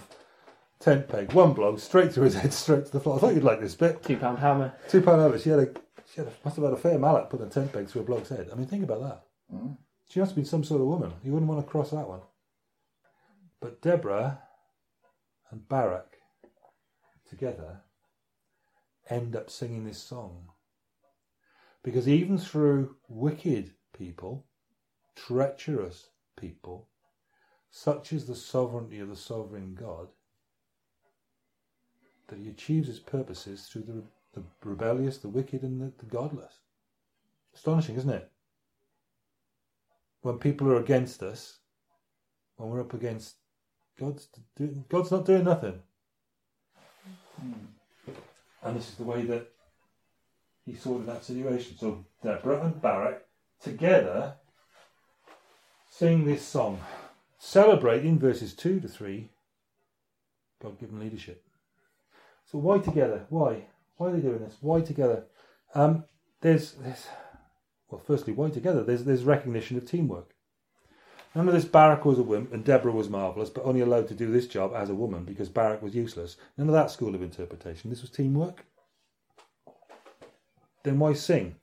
tent 0.84 1.08
peg, 1.08 1.32
one 1.34 1.54
blow, 1.54 1.78
straight 1.78 2.14
through 2.14 2.26
his 2.26 2.36
head, 2.42 2.54
straight 2.54 2.86
to 2.86 2.92
the 2.92 3.00
floor. 3.00 3.16
I 3.16 3.20
thought 3.20 3.36
you'd 3.36 3.44
like 3.44 3.62
this 3.62 3.76
bit. 3.76 4.04
Two 4.04 4.18
pound 4.18 4.40
hammer. 4.40 4.74
Two 4.90 5.02
pound 5.02 5.22
hammer. 5.22 5.40
She 5.40 5.50
had 5.50 5.60
a, 5.60 5.68
she 6.12 6.18
had 6.18 6.28
a, 6.28 6.34
must 6.44 6.58
have 6.58 6.66
had 6.66 6.74
a 6.74 6.78
fair 6.78 7.00
mallet 7.00 7.30
putting 7.30 7.48
a 7.48 7.50
tent 7.50 7.72
peg 7.72 7.88
through 7.88 8.02
a 8.02 8.06
bloke's 8.06 8.30
head. 8.30 8.50
I 8.52 8.56
mean, 8.56 8.68
think 8.68 8.84
about 8.84 9.02
that. 9.02 9.24
Mm. 9.54 9.78
She 10.10 10.20
must 10.20 10.32
have 10.32 10.36
been 10.36 10.46
some 10.46 10.64
sort 10.64 10.82
of 10.82 10.88
woman. 10.88 11.14
You 11.24 11.32
wouldn't 11.32 11.50
want 11.50 11.66
to 11.66 11.72
cross 11.72 11.92
that 11.92 12.08
one. 12.08 12.22
But 13.62 13.82
Deborah 13.82 14.40
and 15.50 15.68
Barak 15.68 16.18
together 17.30 17.82
end 19.10 19.36
up 19.36 19.50
singing 19.50 19.86
this 19.86 20.02
song. 20.02 20.50
Because 21.82 22.08
even 22.08 22.38
through 22.38 22.96
wicked 23.08 23.74
people, 23.98 24.46
treacherous 25.16 26.10
people, 26.38 26.90
such 27.72 28.14
is 28.14 28.26
the 28.26 28.36
sovereignty 28.36 29.00
of 29.00 29.10
the 29.10 29.16
sovereign 29.16 29.76
God, 29.76 30.10
that 32.34 32.42
he 32.42 32.50
achieves 32.50 32.88
his 32.88 33.00
purposes 33.00 33.68
through 33.68 33.84
the, 33.84 34.04
the 34.34 34.44
rebellious, 34.68 35.20
the 35.20 35.30
wicked, 35.30 35.62
and 35.62 35.80
the, 35.80 35.92
the 36.00 36.06
godless. 36.06 36.62
Astonishing, 37.54 37.96
isn't 37.96 38.10
it? 38.10 38.32
When 40.22 40.40
people 40.40 40.68
are 40.72 40.80
against 40.80 41.22
us, 41.22 41.60
when 42.56 42.70
we're 42.70 42.82
up 42.82 42.96
against 42.96 43.36
God's 44.00 44.28
do, 44.56 44.84
God's 44.90 45.12
not 45.12 45.26
doing 45.26 45.44
nothing. 45.44 45.80
Hmm. 47.40 47.54
And 48.64 48.76
this 48.76 48.90
is 48.90 48.96
the 48.96 49.04
way 49.04 49.24
that 49.26 49.52
he 50.66 50.76
sorted 50.76 51.08
that 51.08 51.24
situation. 51.24 51.78
So 51.78 52.04
Deborah 52.24 52.66
and 52.66 52.82
Barak 52.82 53.26
together 53.62 54.36
sing 55.92 56.26
this 56.26 56.44
song, 56.44 56.80
celebrating 57.38 58.18
verses 58.18 58.56
2 58.56 58.80
to 58.80 58.88
3 58.88 59.30
God 60.64 60.80
given 60.80 61.00
leadership. 61.00 61.44
So 62.54 62.60
why 62.60 62.78
together? 62.78 63.26
Why? 63.30 63.66
Why 63.98 64.10
are 64.10 64.12
they 64.12 64.20
doing 64.20 64.38
this? 64.38 64.58
Why 64.62 64.82
together? 64.82 65.26
Um, 65.74 66.04
there's, 66.42 66.74
there's, 66.74 67.08
well, 67.90 68.00
firstly, 68.06 68.32
why 68.32 68.52
together? 68.52 68.84
There's, 68.84 69.06
there's 69.06 69.24
recognition 69.24 69.76
of 69.76 69.90
teamwork. 69.90 70.36
Remember 71.34 71.52
this 71.52 71.66
Barak 71.66 72.06
was 72.06 72.20
a 72.20 72.24
wimp 72.24 72.54
and 72.54 72.64
Deborah 72.64 72.92
was 72.92 73.10
marvellous, 73.10 73.50
but 73.50 73.64
only 73.64 73.82
allowed 73.82 74.08
to 74.10 74.14
do 74.14 74.32
this 74.32 74.46
job 74.46 74.72
as 74.76 74.92
a 74.92 74.96
woman 74.96 75.24
because 75.24 75.50
Barak 75.50 75.82
was 75.82 75.96
useless. 75.96 76.38
None 76.56 76.68
of 76.68 76.76
that 76.76 76.92
school 76.92 77.16
of 77.16 77.24
interpretation. 77.24 77.90
This 77.90 78.02
was 78.02 78.12
teamwork. 78.12 78.64
Then 80.84 81.00
why 81.00 81.14
sing? 81.14 81.56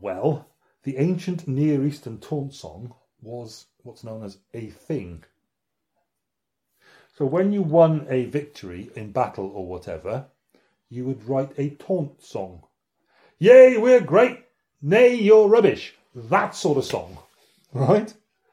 Well, 0.00 0.48
the 0.84 0.96
ancient 0.96 1.46
Near 1.46 1.84
Eastern 1.84 2.16
taunt 2.20 2.54
song 2.54 2.94
was 3.20 3.66
what's 3.82 4.02
known 4.02 4.24
as 4.24 4.38
a 4.54 4.68
thing. 4.68 5.24
So 7.14 7.26
when 7.26 7.52
you 7.52 7.62
won 7.62 8.06
a 8.08 8.24
victory 8.24 8.90
in 8.96 9.12
battle 9.12 9.50
or 9.54 9.66
whatever, 9.66 10.26
you 10.88 11.04
would 11.04 11.28
write 11.28 11.52
a 11.58 11.70
taunt 11.70 12.22
song. 12.22 12.62
Yay, 13.38 13.76
we're 13.76 14.00
great! 14.00 14.44
Nay, 14.80 15.14
you're 15.14 15.48
rubbish. 15.48 15.94
That 16.14 16.54
sort 16.54 16.78
of 16.78 16.84
song. 16.84 17.18
Right? 17.74 18.12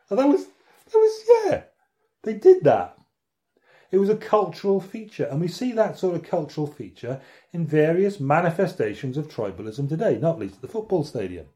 And 0.09 0.17
that 0.17 0.27
was, 0.29 0.45
that 0.45 0.95
was, 0.95 1.23
yeah. 1.27 1.63
They 2.23 2.35
did 2.35 2.63
that. 2.63 2.97
It 3.91 3.97
was 3.97 4.09
a 4.09 4.15
cultural 4.15 4.79
feature, 4.79 5.25
and 5.25 5.41
we 5.41 5.49
see 5.49 5.73
that 5.73 5.97
sort 5.97 6.15
of 6.15 6.23
cultural 6.23 6.67
feature 6.67 7.19
in 7.51 7.65
various 7.65 8.19
manifestations 8.19 9.17
of 9.17 9.27
tribalism 9.27 9.89
today, 9.89 10.17
not 10.17 10.39
least 10.39 10.55
at 10.55 10.61
the 10.61 10.67
football 10.69 11.03
stadium. 11.03 11.47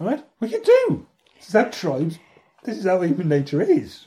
Right? 0.00 0.24
Well, 0.40 0.50
you 0.50 0.60
do. 0.60 1.06
This 1.36 1.48
is 1.48 1.52
how 1.52 1.64
tribes, 1.64 2.18
this 2.64 2.78
is 2.78 2.86
how 2.86 3.02
human 3.02 3.28
nature 3.28 3.60
is. 3.60 4.06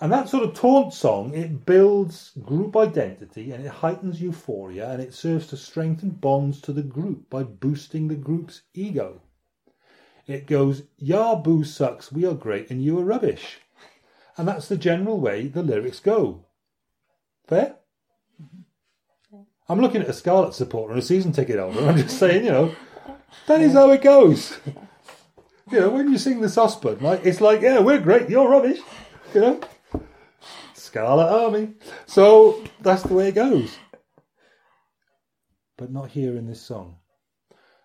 And 0.00 0.12
that 0.12 0.28
sort 0.28 0.44
of 0.44 0.54
taunt 0.54 0.94
song, 0.94 1.34
it 1.34 1.66
builds 1.66 2.30
group 2.40 2.76
identity 2.76 3.50
and 3.50 3.66
it 3.66 3.70
heightens 3.70 4.20
euphoria 4.20 4.90
and 4.90 5.02
it 5.02 5.12
serves 5.12 5.48
to 5.48 5.56
strengthen 5.56 6.10
bonds 6.10 6.60
to 6.62 6.72
the 6.72 6.82
group 6.82 7.28
by 7.28 7.42
boosting 7.42 8.06
the 8.06 8.14
group's 8.14 8.62
ego. 8.74 9.20
It 10.28 10.46
goes, 10.46 10.82
Yah 10.98 11.36
Boo 11.36 11.64
sucks, 11.64 12.12
we 12.12 12.24
are 12.24 12.34
great 12.34 12.70
and 12.70 12.82
you 12.82 12.98
are 12.98 13.04
rubbish. 13.04 13.58
And 14.36 14.46
that's 14.46 14.68
the 14.68 14.76
general 14.76 15.18
way 15.18 15.48
the 15.48 15.64
lyrics 15.64 15.98
go. 15.98 16.44
Fair? 17.48 17.74
I'm 19.68 19.80
looking 19.80 20.00
at 20.00 20.08
a 20.08 20.12
Scarlet 20.12 20.54
supporter 20.54 20.92
and 20.92 21.02
a 21.02 21.04
season 21.04 21.32
ticket 21.32 21.58
holder. 21.58 21.88
I'm 21.88 21.96
just 21.96 22.18
saying, 22.18 22.44
you 22.44 22.52
know, 22.52 22.74
that 23.48 23.60
is 23.60 23.72
how 23.72 23.90
it 23.90 24.02
goes. 24.02 24.58
You 25.70 25.80
know, 25.80 25.90
when 25.90 26.10
you 26.10 26.18
sing 26.18 26.40
the 26.40 26.46
Sosban, 26.46 27.02
right, 27.02 27.20
it's 27.26 27.40
like, 27.40 27.62
yeah, 27.62 27.80
we're 27.80 28.00
great, 28.00 28.30
you're 28.30 28.48
rubbish. 28.48 28.78
You 29.34 29.40
know? 29.40 29.60
Scarlet 30.88 31.28
Army. 31.28 31.74
So 32.06 32.64
that's 32.80 33.02
the 33.02 33.12
way 33.12 33.28
it 33.28 33.34
goes. 33.34 33.76
But 35.76 35.92
not 35.92 36.10
here 36.12 36.34
in 36.34 36.46
this 36.46 36.62
song. 36.62 36.96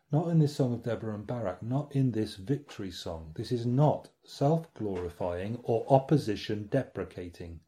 Not 0.10 0.30
in 0.30 0.40
this 0.40 0.56
song 0.56 0.74
of 0.74 0.84
Deborah 0.84 1.16
and 1.16 1.28
Barak. 1.28 1.62
Not 1.62 1.94
in 1.94 2.12
this 2.12 2.36
victory 2.36 2.92
song. 2.92 3.34
This 3.36 3.52
is 3.52 3.66
not 3.66 4.08
self 4.24 4.74
glorifying 4.74 5.60
or 5.64 5.86
opposition 5.90 6.68
deprecating. 6.72 7.60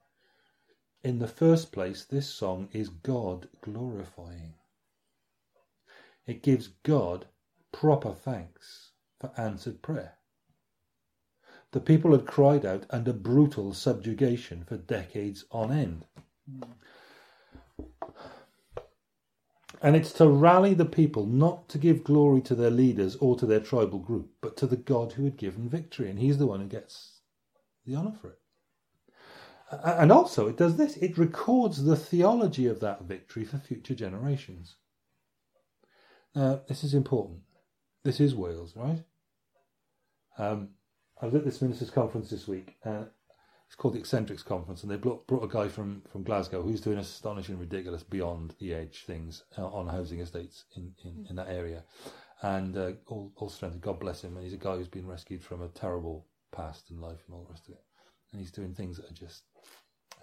In 1.04 1.20
the 1.20 1.27
first 1.27 1.74
place, 1.74 2.06
this 2.06 2.30
song 2.30 2.70
is 2.72 2.88
God 2.88 3.50
glorifying. 3.60 4.54
It 6.25 6.44
gives 6.44 6.70
God 6.84 7.27
proper 7.74 8.13
thanks 8.13 8.92
for 9.20 9.34
answered 9.38 9.82
prayer. 9.82 10.13
The 11.75 11.82
people 11.82 12.13
had 12.13 12.25
cried 12.25 12.65
out 12.65 12.86
under 12.89 13.12
brutal 13.12 13.74
subjugation 13.74 14.63
for 14.63 14.77
decades 14.77 15.44
on 15.51 15.74
end. 15.74 16.05
And 19.82 19.98
it's 19.98 20.13
to 20.13 20.25
rally 20.29 20.74
the 20.74 20.86
people 20.86 21.25
not 21.25 21.67
to 21.67 21.77
give 21.77 22.05
glory 22.05 22.39
to 22.44 22.55
their 22.55 22.70
leaders 22.70 23.17
or 23.17 23.36
to 23.36 23.46
their 23.46 23.60
tribal 23.60 24.00
group, 24.00 24.29
but 24.39 24.55
to 24.55 24.67
the 24.67 24.77
God 24.77 25.12
who 25.12 25.25
had 25.25 25.36
given 25.36 25.67
victory. 25.67 26.10
And 26.10 26.17
he's 26.17 26.38
the 26.38 26.48
one 26.48 26.62
who 26.62 26.67
gets 26.67 27.20
the 27.86 27.98
honour 27.98 28.15
for 28.22 28.29
it. 28.29 28.39
And 29.84 30.13
also, 30.13 30.48
it 30.48 30.55
does 30.55 30.77
this 30.77 30.96
it 30.96 31.17
records 31.17 31.84
the 31.84 31.98
theology 31.98 32.67
of 32.67 32.79
that 32.79 33.01
victory 33.01 33.44
for 33.44 33.58
future 33.58 33.96
generations. 33.96 34.77
Now, 36.34 36.62
this 36.70 36.86
is 36.86 36.94
important. 36.94 37.41
This 38.05 38.22
is 38.22 38.34
Wales, 38.34 38.77
right? 38.77 39.03
Um, 40.38 40.70
I 41.22 41.26
was 41.26 41.36
at 41.36 41.46
this 41.46 41.62
ministers' 41.62 41.90
conference 41.90 42.30
this 42.30 42.48
week. 42.48 42.76
Uh, 42.86 43.06
it's 43.66 43.76
called 43.76 43.96
the 43.96 44.00
Eccentrics 44.00 44.44
Conference, 44.44 44.84
and 44.84 44.92
they 44.92 44.98
brought, 44.98 45.26
brought 45.28 45.44
a 45.44 45.48
guy 45.48 45.68
from, 45.70 46.02
from 46.12 46.24
Glasgow 46.24 46.62
who's 46.62 46.82
doing 46.82 46.98
astonishing, 46.98 47.58
ridiculous, 47.58 48.04
beyond 48.04 48.54
the 48.60 48.74
edge 48.74 49.06
things 49.06 49.44
uh, 49.58 49.66
on 49.66 49.88
housing 49.88 50.20
estates 50.20 50.66
in, 50.76 50.94
in, 51.04 51.26
in 51.30 51.36
that 51.38 51.50
area. 51.50 51.84
And 52.42 52.78
uh, 52.78 52.92
all, 53.08 53.32
all 53.38 53.50
strength, 53.50 53.82
God 53.82 54.00
bless 54.00 54.24
him. 54.24 54.36
And 54.36 54.44
he's 54.44 54.54
a 54.54 54.58
guy 54.58 54.76
who's 54.76 54.90
been 54.90 55.08
rescued 55.08 55.42
from 55.42 55.62
a 55.62 55.70
terrible 55.70 56.28
past 56.52 56.92
and 56.92 57.02
life 57.02 57.20
and 57.26 57.36
all 57.36 57.44
the 57.46 57.52
rest 57.52 57.68
of 57.70 57.76
it. 57.76 57.84
And 58.32 58.42
he's 58.42 58.52
doing 58.52 58.74
things 58.74 58.98
that 58.98 59.10
are 59.10 59.14
just 59.14 59.44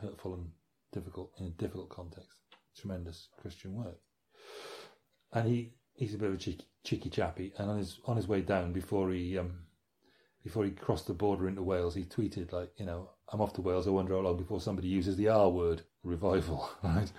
hurtful 0.00 0.34
and 0.34 0.50
difficult 0.92 1.32
in 1.40 1.46
a 1.46 1.50
difficult 1.50 1.88
context. 1.88 2.36
Tremendous 2.76 3.28
Christian 3.40 3.74
work. 3.74 3.98
And 5.32 5.48
he, 5.48 5.72
he's 5.94 6.14
a 6.14 6.18
bit 6.18 6.28
of 6.28 6.34
a 6.34 6.38
cheeky, 6.38 6.66
cheeky 6.84 7.08
chappy. 7.08 7.54
And 7.56 7.70
on 7.70 7.78
his 7.78 7.98
on 8.06 8.16
his 8.16 8.28
way 8.28 8.42
down, 8.42 8.72
before 8.72 9.10
he 9.10 9.38
um, 9.38 9.64
before 10.42 10.64
he 10.64 10.70
crossed 10.70 11.06
the 11.06 11.14
border 11.14 11.48
into 11.48 11.62
Wales, 11.62 11.94
he 11.94 12.04
tweeted 12.04 12.52
like, 12.52 12.70
you 12.76 12.86
know, 12.86 13.10
I'm 13.32 13.40
off 13.40 13.52
to 13.54 13.60
Wales. 13.62 13.86
I 13.86 13.90
wonder 13.90 14.14
how 14.14 14.20
long 14.20 14.36
before 14.36 14.60
somebody 14.60 14.88
uses 14.88 15.16
the 15.16 15.28
R 15.28 15.48
word, 15.48 15.82
revival, 16.02 16.68
right? 16.82 17.10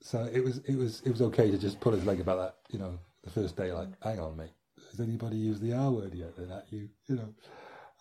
so 0.00 0.28
it 0.32 0.42
was, 0.42 0.58
it 0.58 0.76
was, 0.76 1.02
it 1.02 1.10
was 1.10 1.22
okay 1.22 1.50
to 1.50 1.58
just 1.58 1.80
pull 1.80 1.92
his 1.92 2.04
leg 2.04 2.20
about 2.20 2.38
that, 2.38 2.72
you 2.72 2.78
know, 2.78 2.98
the 3.22 3.30
first 3.30 3.56
day. 3.56 3.72
Like, 3.72 3.88
hang 4.02 4.18
on, 4.18 4.36
mate, 4.36 4.54
has 4.90 5.00
anybody 5.00 5.36
used 5.36 5.62
the 5.62 5.74
R 5.74 5.90
word 5.90 6.14
yet? 6.14 6.36
Then 6.36 6.48
that 6.48 6.66
you, 6.70 6.88
you 7.06 7.16
know, 7.16 7.34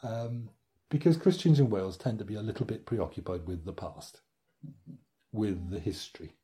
um, 0.03 0.49
because 0.89 1.17
Christians 1.17 1.59
in 1.59 1.69
Wales 1.69 1.97
tend 1.97 2.19
to 2.19 2.25
be 2.25 2.35
a 2.35 2.41
little 2.41 2.65
bit 2.65 2.85
preoccupied 2.85 3.45
with 3.45 3.65
the 3.65 3.73
past, 3.73 4.21
with 5.33 5.69
the 5.69 5.79
history. 5.79 6.35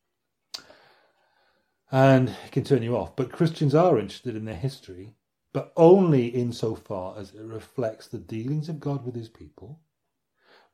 And 1.91 2.29
it 2.29 2.51
can 2.51 2.63
turn 2.63 2.81
you 2.81 2.97
off. 2.97 3.15
But 3.15 3.31
Christians 3.31 3.75
are 3.75 3.99
interested 3.99 4.35
in 4.35 4.45
their 4.45 4.55
history 4.55 5.13
but 5.53 5.71
only 5.77 6.27
insofar 6.27 7.15
as 7.17 7.33
it 7.33 7.43
reflects 7.43 8.07
the 8.07 8.17
dealings 8.17 8.67
of 8.67 8.79
God 8.79 9.05
with 9.05 9.15
his 9.15 9.29
people, 9.29 9.79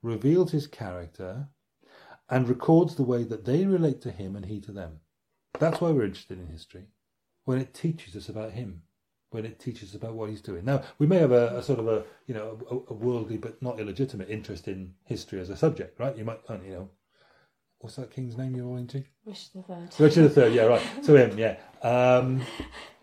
reveals 0.01 0.51
his 0.51 0.67
character, 0.67 1.49
and 2.29 2.47
records 2.47 2.95
the 2.95 3.03
way 3.03 3.23
that 3.23 3.45
they 3.45 3.65
relate 3.65 4.01
to 4.01 4.11
him 4.11 4.35
and 4.35 4.45
he 4.45 4.61
to 4.61 4.71
them. 4.71 5.01
That's 5.59 5.81
why 5.81 5.91
we're 5.91 6.05
interested 6.05 6.39
in 6.39 6.47
history, 6.47 6.85
when 7.43 7.59
it 7.59 7.73
teaches 7.73 8.15
us 8.15 8.29
about 8.29 8.51
him, 8.51 8.83
when 9.31 9.45
it 9.45 9.59
teaches 9.59 9.89
us 9.89 9.95
about 9.95 10.13
what 10.13 10.29
he's 10.29 10.41
doing. 10.41 10.63
Now, 10.63 10.83
we 10.97 11.07
may 11.07 11.17
have 11.17 11.31
a, 11.31 11.57
a 11.57 11.63
sort 11.63 11.79
of 11.79 11.87
a, 11.87 12.03
you 12.27 12.33
know, 12.33 12.59
a, 12.69 12.93
a, 12.93 12.95
worldly 12.95 13.37
but 13.37 13.61
not 13.61 13.79
illegitimate 13.79 14.29
interest 14.29 14.67
in 14.67 14.93
history 15.03 15.41
as 15.41 15.49
a 15.49 15.57
subject, 15.57 15.99
right? 15.99 16.15
You 16.15 16.23
might, 16.23 16.39
you 16.65 16.71
know, 16.71 16.89
what's 17.79 17.95
that 17.97 18.11
king's 18.11 18.37
name 18.37 18.55
you're 18.55 18.67
all 18.67 18.77
into? 18.77 19.03
Richard 19.25 19.49
the 19.55 19.63
Third. 19.63 19.99
Richard 19.99 20.23
the 20.23 20.29
Third, 20.29 20.53
yeah, 20.53 20.63
right. 20.63 20.81
So 21.01 21.15
him, 21.15 21.37
yeah. 21.37 21.57
Um, 21.81 22.41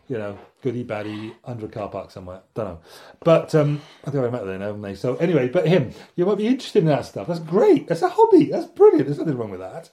you 0.09 0.19
know, 0.19 0.39
goody 0.63 0.85
baddie 0.85 1.35
under 1.45 1.67
a 1.67 1.69
car 1.69 1.89
park 1.89 2.11
somewhere. 2.11 2.43
Don't 2.55 2.67
know. 2.67 2.81
But 3.21 3.55
um, 3.55 3.81
I 4.05 4.11
think 4.11 4.25
I 4.25 4.31
met 4.31 4.45
there 4.45 4.59
now, 4.59 4.67
haven't 4.67 4.83
they? 4.83 4.95
So 4.95 5.17
anyway, 5.17 5.49
but 5.49 5.67
him, 5.67 5.93
you 6.15 6.27
might 6.27 6.39
be 6.39 6.47
interested 6.47 6.81
in 6.81 6.87
that 6.87 7.07
stuff. 7.07 7.27
That's 7.27 7.41
great. 7.41 7.89
That's 7.89 8.03
a 8.03 8.09
hobby. 8.09 8.47
That's 8.47 8.67
brilliant. 8.67 9.07
There's 9.07 9.19
nothing 9.19 9.37
wrong 9.37 9.51
with 9.51 9.61
that. 9.61 9.91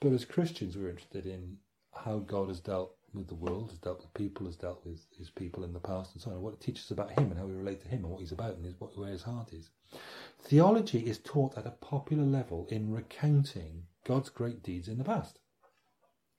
But 0.00 0.12
as 0.12 0.24
Christians, 0.24 0.76
we're 0.76 0.90
interested 0.90 1.26
in 1.26 1.56
how 1.92 2.18
God 2.18 2.48
has 2.48 2.60
dealt 2.60 2.94
with 3.12 3.28
the 3.28 3.34
world, 3.34 3.70
has 3.70 3.78
dealt 3.78 4.00
with 4.00 4.14
people, 4.14 4.46
has 4.46 4.56
dealt 4.56 4.84
with 4.84 5.04
his 5.16 5.30
people 5.30 5.64
in 5.64 5.72
the 5.72 5.80
past, 5.80 6.12
and 6.12 6.22
so 6.22 6.30
on. 6.30 6.40
What 6.40 6.54
it 6.54 6.60
teaches 6.60 6.90
about 6.90 7.10
him 7.10 7.30
and 7.30 7.38
how 7.38 7.46
we 7.46 7.54
relate 7.54 7.80
to 7.82 7.88
him 7.88 8.04
and 8.04 8.10
what 8.10 8.20
he's 8.20 8.32
about 8.32 8.56
and 8.56 8.64
his, 8.64 8.74
what, 8.78 8.96
where 8.96 9.10
his 9.10 9.22
heart 9.22 9.52
is. 9.52 9.70
Theology 10.40 11.00
is 11.00 11.18
taught 11.18 11.58
at 11.58 11.66
a 11.66 11.70
popular 11.70 12.24
level 12.24 12.68
in 12.70 12.92
recounting 12.92 13.84
God's 14.06 14.28
great 14.28 14.62
deeds 14.62 14.86
in 14.86 14.98
the 14.98 15.04
past. 15.04 15.38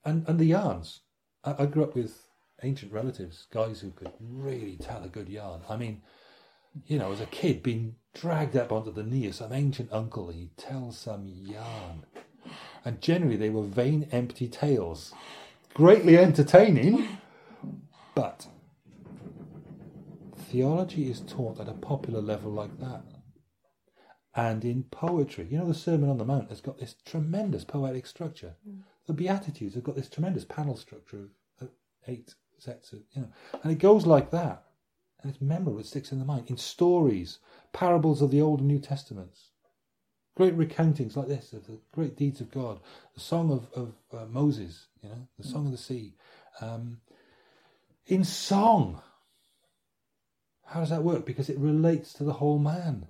And 0.05 0.25
and 0.27 0.39
the 0.39 0.45
yarns. 0.45 1.01
I, 1.43 1.63
I 1.63 1.65
grew 1.65 1.83
up 1.83 1.95
with 1.95 2.28
ancient 2.63 2.91
relatives, 2.91 3.47
guys 3.51 3.79
who 3.79 3.91
could 3.91 4.11
really 4.19 4.77
tell 4.77 5.03
a 5.03 5.07
good 5.07 5.29
yarn. 5.29 5.61
I 5.69 5.77
mean, 5.77 6.01
you 6.85 6.97
know, 6.99 7.11
as 7.11 7.21
a 7.21 7.25
kid, 7.25 7.63
being 7.63 7.95
dragged 8.13 8.55
up 8.55 8.71
onto 8.71 8.91
the 8.91 9.03
knee 9.03 9.27
of 9.27 9.35
some 9.35 9.53
ancient 9.53 9.91
uncle, 9.91 10.29
and 10.29 10.39
he'd 10.39 10.57
tell 10.57 10.91
some 10.91 11.25
yarn. 11.25 12.05
And 12.85 13.01
generally, 13.01 13.37
they 13.37 13.49
were 13.49 13.63
vain, 13.63 14.07
empty 14.11 14.47
tales. 14.47 15.13
Greatly 15.73 16.17
entertaining, 16.17 17.07
but 18.15 18.47
theology 20.35 21.09
is 21.09 21.21
taught 21.21 21.59
at 21.59 21.69
a 21.69 21.73
popular 21.73 22.21
level 22.21 22.51
like 22.51 22.79
that. 22.79 23.03
And 24.35 24.63
in 24.63 24.83
poetry, 24.83 25.47
you 25.49 25.57
know, 25.57 25.67
the 25.67 25.73
Sermon 25.73 26.09
on 26.09 26.17
the 26.17 26.25
Mount 26.25 26.49
has 26.49 26.61
got 26.61 26.79
this 26.79 26.95
tremendous 27.05 27.65
poetic 27.65 28.05
structure. 28.05 28.55
Mm. 28.67 28.79
The 29.07 29.13
Beatitudes 29.13 29.75
have 29.75 29.83
got 29.83 29.95
this 29.95 30.09
tremendous 30.09 30.45
panel 30.45 30.77
structure 30.77 31.29
of 31.59 31.69
eight 32.07 32.35
sets 32.61 32.93
you 32.93 33.21
know, 33.21 33.29
and 33.63 33.71
it 33.71 33.79
goes 33.79 34.05
like 34.05 34.31
that. 34.31 34.63
And 35.21 35.31
it's 35.31 35.41
memorable, 35.41 35.79
it 35.79 35.85
sticks 35.85 36.11
in 36.11 36.19
the 36.19 36.25
mind. 36.25 36.49
In 36.49 36.57
stories, 36.57 37.39
parables 37.73 38.21
of 38.21 38.31
the 38.31 38.41
Old 38.41 38.59
and 38.59 38.67
New 38.69 38.79
Testaments, 38.79 39.49
great 40.35 40.57
recountings 40.57 41.17
like 41.17 41.27
this 41.27 41.51
of 41.51 41.67
the 41.67 41.77
great 41.91 42.15
deeds 42.15 42.39
of 42.39 42.51
God, 42.51 42.79
the 43.13 43.19
song 43.19 43.51
of, 43.51 43.67
of 43.73 43.93
uh, 44.17 44.25
Moses, 44.25 44.87
you 45.03 45.09
know, 45.09 45.27
the 45.37 45.47
song 45.47 45.65
of 45.65 45.71
the 45.73 45.77
sea. 45.77 46.15
Um, 46.61 47.01
in 48.07 48.23
song, 48.23 49.01
how 50.65 50.79
does 50.79 50.89
that 50.89 51.03
work? 51.03 51.25
Because 51.25 51.49
it 51.49 51.57
relates 51.57 52.13
to 52.13 52.23
the 52.23 52.33
whole 52.33 52.59
man. 52.59 53.07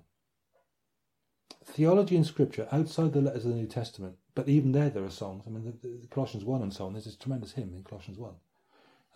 Theology 1.64 2.16
in 2.16 2.24
Scripture, 2.24 2.66
outside 2.72 3.12
the 3.12 3.20
letters 3.20 3.44
of 3.44 3.52
the 3.52 3.56
New 3.56 3.66
Testament, 3.66 4.16
but 4.34 4.48
even 4.48 4.72
there, 4.72 4.90
there 4.90 5.04
are 5.04 5.10
songs. 5.10 5.44
I 5.46 5.50
mean, 5.50 5.64
the, 5.64 5.88
the 5.88 6.08
Colossians 6.08 6.44
1 6.44 6.62
and 6.62 6.72
so 6.72 6.86
on, 6.86 6.94
there's 6.94 7.04
this 7.04 7.16
tremendous 7.16 7.52
hymn 7.52 7.72
in 7.76 7.84
Colossians 7.84 8.18
1 8.18 8.32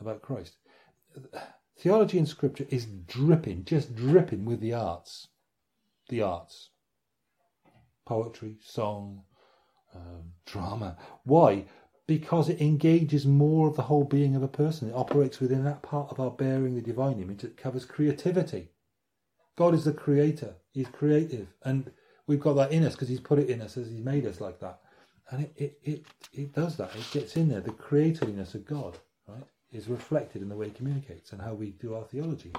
about 0.00 0.22
Christ. 0.22 0.56
Theology 1.78 2.18
in 2.18 2.26
Scripture 2.26 2.66
is 2.70 2.86
dripping, 2.86 3.64
just 3.64 3.94
dripping 3.94 4.44
with 4.44 4.60
the 4.60 4.72
arts. 4.72 5.28
The 6.08 6.22
arts. 6.22 6.70
Poetry, 8.06 8.56
song, 8.62 9.22
um, 9.94 10.32
drama. 10.46 10.96
Why? 11.24 11.64
Because 12.06 12.48
it 12.48 12.60
engages 12.60 13.26
more 13.26 13.68
of 13.68 13.76
the 13.76 13.82
whole 13.82 14.04
being 14.04 14.36
of 14.36 14.42
a 14.42 14.48
person. 14.48 14.90
It 14.90 14.94
operates 14.94 15.40
within 15.40 15.64
that 15.64 15.82
part 15.82 16.10
of 16.10 16.20
our 16.20 16.30
bearing 16.30 16.74
the 16.74 16.82
divine 16.82 17.20
image 17.20 17.42
that 17.42 17.56
covers 17.56 17.84
creativity. 17.84 18.68
God 19.56 19.74
is 19.74 19.84
the 19.84 19.92
creator. 19.92 20.54
He's 20.72 20.88
creative. 20.88 21.48
And 21.62 21.90
we've 22.26 22.40
got 22.40 22.54
that 22.54 22.72
in 22.72 22.84
us 22.84 22.94
because 22.94 23.08
He's 23.08 23.20
put 23.20 23.38
it 23.38 23.48
in 23.48 23.62
us 23.62 23.76
as 23.76 23.88
He's 23.88 24.00
made 24.00 24.26
us 24.26 24.40
like 24.40 24.60
that. 24.60 24.80
And 25.30 25.44
it, 25.44 25.52
it, 25.56 25.78
it, 25.82 26.04
it 26.32 26.52
does 26.52 26.76
that. 26.76 26.94
It 26.94 27.10
gets 27.12 27.36
in 27.36 27.48
there, 27.48 27.60
the 27.60 27.72
creativeness 27.72 28.54
of 28.54 28.66
God, 28.66 28.98
right? 29.26 29.44
Is 29.74 29.88
reflected 29.88 30.40
in 30.40 30.48
the 30.48 30.56
way 30.56 30.66
he 30.66 30.72
communicates 30.72 31.32
and 31.32 31.42
how 31.42 31.52
we 31.52 31.70
do 31.70 31.94
our 31.94 32.04
theology. 32.04 32.52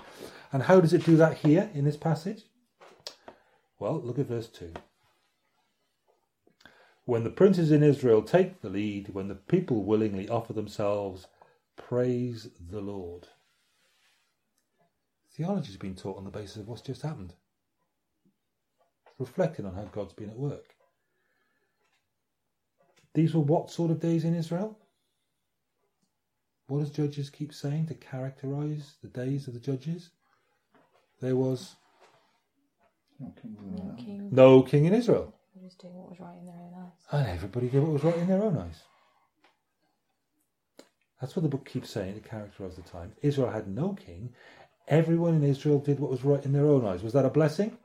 And 0.51 0.63
how 0.63 0.81
does 0.81 0.93
it 0.93 1.05
do 1.05 1.15
that 1.17 1.37
here 1.37 1.69
in 1.73 1.85
this 1.85 1.97
passage? 1.97 2.43
Well, 3.79 4.01
look 4.01 4.19
at 4.19 4.27
verse 4.27 4.47
2. 4.49 4.73
When 7.05 7.23
the 7.23 7.29
princes 7.29 7.71
in 7.71 7.83
Israel 7.83 8.21
take 8.21 8.61
the 8.61 8.69
lead, 8.69 9.09
when 9.09 9.27
the 9.27 9.35
people 9.35 9.83
willingly 9.83 10.27
offer 10.27 10.53
themselves, 10.53 11.27
praise 11.75 12.49
the 12.59 12.81
Lord. 12.81 13.27
Theology 15.31 15.67
has 15.67 15.77
been 15.77 15.95
taught 15.95 16.17
on 16.17 16.23
the 16.23 16.31
basis 16.31 16.57
of 16.57 16.67
what's 16.67 16.81
just 16.81 17.01
happened, 17.01 17.33
reflecting 19.19 19.65
on 19.65 19.75
how 19.75 19.83
God's 19.83 20.13
been 20.13 20.29
at 20.29 20.37
work. 20.37 20.75
These 23.13 23.33
were 23.33 23.41
what 23.41 23.69
sort 23.69 23.91
of 23.91 23.99
days 23.99 24.23
in 24.23 24.33
Israel? 24.33 24.77
What 26.67 26.79
does 26.79 26.89
Judges 26.89 27.29
keep 27.29 27.53
saying 27.53 27.87
to 27.87 27.93
characterize 27.93 28.95
the 29.03 29.09
days 29.09 29.47
of 29.47 29.53
the 29.53 29.59
judges? 29.59 30.09
There 31.21 31.35
was 31.35 31.75
No 33.19 33.33
king 33.95 34.29
no 34.31 34.61
king 34.63 34.85
in 34.85 34.93
Israel. 34.93 35.33
was 35.55 35.75
doing 35.75 35.93
what 35.93 36.09
was 36.09 36.19
right 36.19 36.37
in 36.39 36.45
their 36.45 36.55
own 36.55 36.73
eyes. 36.75 37.01
And 37.11 37.27
everybody 37.29 37.69
did 37.69 37.81
what 37.81 37.93
was 37.93 38.03
right 38.03 38.17
in 38.17 38.27
their 38.27 38.43
own 38.43 38.57
eyes. 38.57 38.83
That's 41.21 41.35
what 41.35 41.43
the 41.43 41.49
book 41.49 41.65
keeps 41.65 41.89
saying 41.91 42.15
to 42.15 42.19
characterize 42.19 42.75
the 42.75 42.81
time. 42.81 43.13
Israel 43.21 43.49
had 43.51 43.67
no 43.67 43.93
king. 43.93 44.33
Everyone 44.87 45.33
in 45.35 45.43
Israel 45.43 45.79
did 45.79 45.99
what 45.99 46.11
was 46.11 46.23
right 46.25 46.43
in 46.43 46.51
their 46.51 46.67
own 46.67 46.85
eyes. 46.85 47.03
Was 47.03 47.13
that 47.13 47.25
a 47.25 47.29
blessing? 47.29 47.77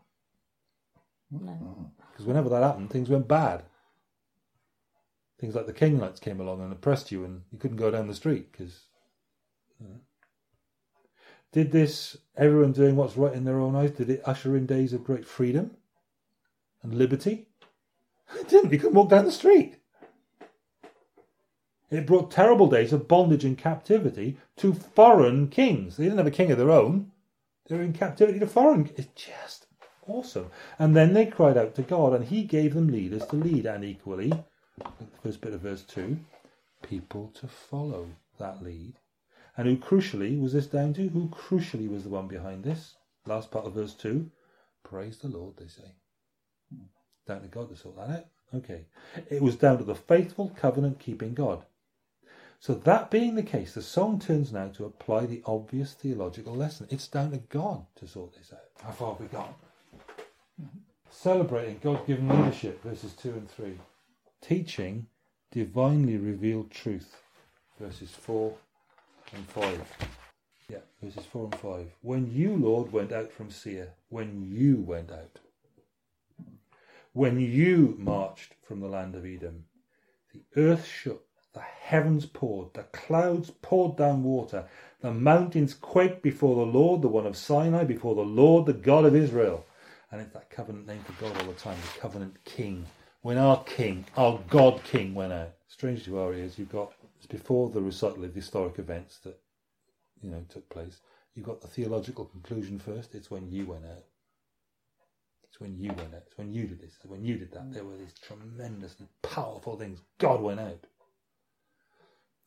No. 1.30 1.92
Because 2.12 2.26
whenever 2.26 2.48
that 2.48 2.62
happened, 2.62 2.90
things 2.90 3.08
went 3.08 3.28
bad. 3.28 3.62
Things 5.40 5.54
like 5.54 5.66
the 5.66 5.72
Canaanites 5.72 6.20
came 6.20 6.38
along 6.38 6.60
and 6.60 6.70
oppressed 6.70 7.10
you, 7.10 7.24
and 7.24 7.42
you 7.50 7.58
couldn't 7.58 7.78
go 7.78 7.90
down 7.90 8.08
the 8.08 8.14
street 8.14 8.52
because. 8.52 8.80
Did 11.52 11.72
this, 11.72 12.18
everyone 12.36 12.72
doing 12.72 12.94
what's 12.94 13.16
right 13.16 13.32
in 13.32 13.44
their 13.44 13.58
own 13.58 13.74
eyes, 13.74 13.90
did 13.90 14.10
it 14.10 14.22
usher 14.24 14.56
in 14.56 14.66
days 14.66 14.92
of 14.92 15.02
great 15.02 15.26
freedom 15.26 15.76
and 16.82 16.94
liberty? 16.94 17.46
It 18.38 18.48
didn't. 18.48 18.72
You 18.72 18.78
couldn't 18.78 18.94
walk 18.94 19.08
down 19.08 19.24
the 19.24 19.32
street. 19.32 19.78
It 21.90 22.06
brought 22.06 22.30
terrible 22.30 22.68
days 22.68 22.92
of 22.92 23.08
bondage 23.08 23.44
and 23.44 23.58
captivity 23.58 24.36
to 24.58 24.72
foreign 24.72 25.48
kings. 25.48 25.96
They 25.96 26.04
didn't 26.04 26.18
have 26.18 26.28
a 26.28 26.30
king 26.30 26.52
of 26.52 26.58
their 26.58 26.70
own. 26.70 27.10
They 27.66 27.76
were 27.76 27.82
in 27.82 27.92
captivity 27.92 28.38
to 28.38 28.46
foreign. 28.46 28.90
It's 28.96 29.08
just 29.16 29.66
awesome. 30.06 30.50
And 30.78 30.94
then 30.94 31.12
they 31.12 31.26
cried 31.26 31.56
out 31.56 31.74
to 31.74 31.82
God, 31.82 32.12
and 32.12 32.26
He 32.26 32.44
gave 32.44 32.74
them 32.74 32.86
leaders 32.86 33.26
to 33.26 33.36
lead, 33.36 33.66
and 33.66 33.84
equally, 33.84 34.32
first 35.22 35.40
bit 35.40 35.52
of 35.52 35.60
verse 35.60 35.82
2, 35.82 36.18
people 36.82 37.32
to 37.40 37.46
follow 37.46 38.08
that 38.38 38.62
lead. 38.62 38.94
And 39.56 39.66
who 39.66 39.76
crucially 39.76 40.40
was 40.40 40.52
this 40.52 40.66
down 40.66 40.94
to? 40.94 41.08
Who 41.08 41.28
crucially 41.28 41.88
was 41.88 42.04
the 42.04 42.08
one 42.08 42.28
behind 42.28 42.64
this? 42.64 42.94
Last 43.26 43.50
part 43.50 43.66
of 43.66 43.74
verse 43.74 43.94
2 43.94 44.30
Praise 44.82 45.18
the 45.18 45.28
Lord, 45.28 45.56
they 45.56 45.68
say. 45.68 45.94
Down 47.26 47.42
to 47.42 47.48
God 47.48 47.68
to 47.68 47.76
sort 47.76 47.96
that 47.96 48.10
out. 48.10 48.26
Okay. 48.54 48.86
It 49.28 49.42
was 49.42 49.56
down 49.56 49.78
to 49.78 49.84
the 49.84 49.94
faithful 49.94 50.52
covenant 50.56 50.98
keeping 50.98 51.34
God. 51.34 51.64
So, 52.58 52.74
that 52.74 53.10
being 53.10 53.36
the 53.36 53.42
case, 53.42 53.72
the 53.72 53.82
song 53.82 54.18
turns 54.18 54.52
now 54.52 54.68
to 54.68 54.84
apply 54.84 55.26
the 55.26 55.42
obvious 55.46 55.94
theological 55.94 56.54
lesson. 56.54 56.86
It's 56.90 57.08
down 57.08 57.30
to 57.30 57.38
God 57.38 57.86
to 57.96 58.06
sort 58.06 58.34
this 58.34 58.52
out. 58.52 58.84
How 58.84 58.92
far 58.92 59.12
have 59.12 59.20
we 59.20 59.26
got? 59.28 59.54
Mm-hmm. 60.60 60.78
Celebrating 61.10 61.78
God 61.82 62.06
given 62.06 62.28
leadership, 62.28 62.82
verses 62.82 63.14
2 63.14 63.30
and 63.30 63.50
3. 63.50 63.78
Teaching 64.42 65.06
divinely 65.52 66.16
revealed 66.16 66.70
truth, 66.70 67.16
verses 67.78 68.10
4 68.10 68.54
and 69.34 69.46
5. 69.46 69.92
Yeah, 70.68 70.78
verses 71.02 71.26
4 71.26 71.44
and 71.44 71.54
5. 71.56 71.86
When 72.00 72.32
you, 72.32 72.56
Lord, 72.56 72.90
went 72.92 73.12
out 73.12 73.32
from 73.32 73.50
Seir, 73.50 73.94
when 74.08 74.42
you 74.42 74.80
went 74.80 75.10
out, 75.12 75.38
when 77.12 77.38
you 77.38 77.96
marched 77.98 78.54
from 78.62 78.80
the 78.80 78.88
land 78.88 79.14
of 79.14 79.26
Edom, 79.26 79.64
the 80.32 80.42
earth 80.56 80.86
shook, 80.86 81.26
the 81.52 81.60
heavens 81.60 82.24
poured, 82.24 82.72
the 82.74 82.84
clouds 82.84 83.50
poured 83.62 83.96
down 83.96 84.22
water, 84.22 84.64
the 85.00 85.12
mountains 85.12 85.74
quaked 85.74 86.22
before 86.22 86.54
the 86.56 86.70
Lord, 86.70 87.02
the 87.02 87.08
one 87.08 87.26
of 87.26 87.36
Sinai, 87.36 87.84
before 87.84 88.14
the 88.14 88.20
Lord, 88.22 88.66
the 88.66 88.72
God 88.72 89.04
of 89.04 89.14
Israel. 89.14 89.66
And 90.10 90.20
it's 90.20 90.32
that 90.32 90.50
covenant 90.50 90.86
name 90.86 91.02
for 91.04 91.20
God 91.20 91.36
all 91.40 91.52
the 91.52 91.58
time, 91.58 91.76
the 91.94 92.00
covenant 92.00 92.44
king. 92.44 92.86
When 93.22 93.36
our 93.36 93.62
king, 93.64 94.06
our 94.16 94.40
God 94.48 94.82
king 94.84 95.14
went 95.14 95.32
out. 95.32 95.52
Strange 95.68 96.04
to 96.04 96.18
our 96.18 96.32
ears, 96.34 96.58
you've 96.58 96.72
got, 96.72 96.92
it's 97.18 97.26
before 97.26 97.70
the 97.70 97.82
recital 97.82 98.24
of 98.24 98.34
the 98.34 98.40
historic 98.40 98.78
events 98.78 99.18
that, 99.18 99.38
you 100.22 100.30
know, 100.30 100.44
took 100.48 100.68
place. 100.70 101.00
You've 101.34 101.46
got 101.46 101.60
the 101.60 101.68
theological 101.68 102.24
conclusion 102.24 102.78
first. 102.78 103.14
It's 103.14 103.30
when 103.30 103.50
you 103.50 103.66
went 103.66 103.84
out. 103.84 104.04
It's 105.44 105.60
when 105.60 105.78
you 105.78 105.88
went 105.88 106.14
out. 106.14 106.22
It's 106.26 106.38
when 106.38 106.52
you 106.52 106.66
did 106.66 106.80
this. 106.80 106.94
It's 106.96 107.06
when 107.06 107.24
you 107.24 107.36
did 107.36 107.52
that. 107.52 107.72
There 107.72 107.84
were 107.84 107.96
these 107.96 108.14
tremendously 108.14 109.06
powerful 109.22 109.76
things. 109.76 110.00
God 110.18 110.40
went 110.40 110.60
out. 110.60 110.86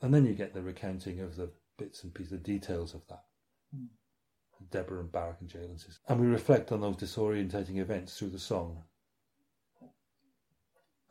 And 0.01 0.13
then 0.13 0.25
you 0.25 0.33
get 0.33 0.53
the 0.53 0.61
recounting 0.61 1.19
of 1.21 1.35
the 1.35 1.49
bits 1.77 2.03
and 2.03 2.13
pieces, 2.13 2.31
the 2.31 2.37
details 2.37 2.93
of 2.93 3.01
that. 3.09 3.23
Hmm. 3.73 3.85
Deborah 4.71 5.01
and 5.01 5.11
Barak 5.11 5.37
and 5.41 5.53
Jael 5.53 5.65
and 5.65 5.79
Sisera. 5.79 5.99
And 6.07 6.19
we 6.19 6.27
reflect 6.27 6.71
on 6.71 6.81
those 6.81 6.95
disorientating 6.95 7.77
events 7.77 8.17
through 8.17 8.29
the 8.29 8.39
song. 8.39 8.83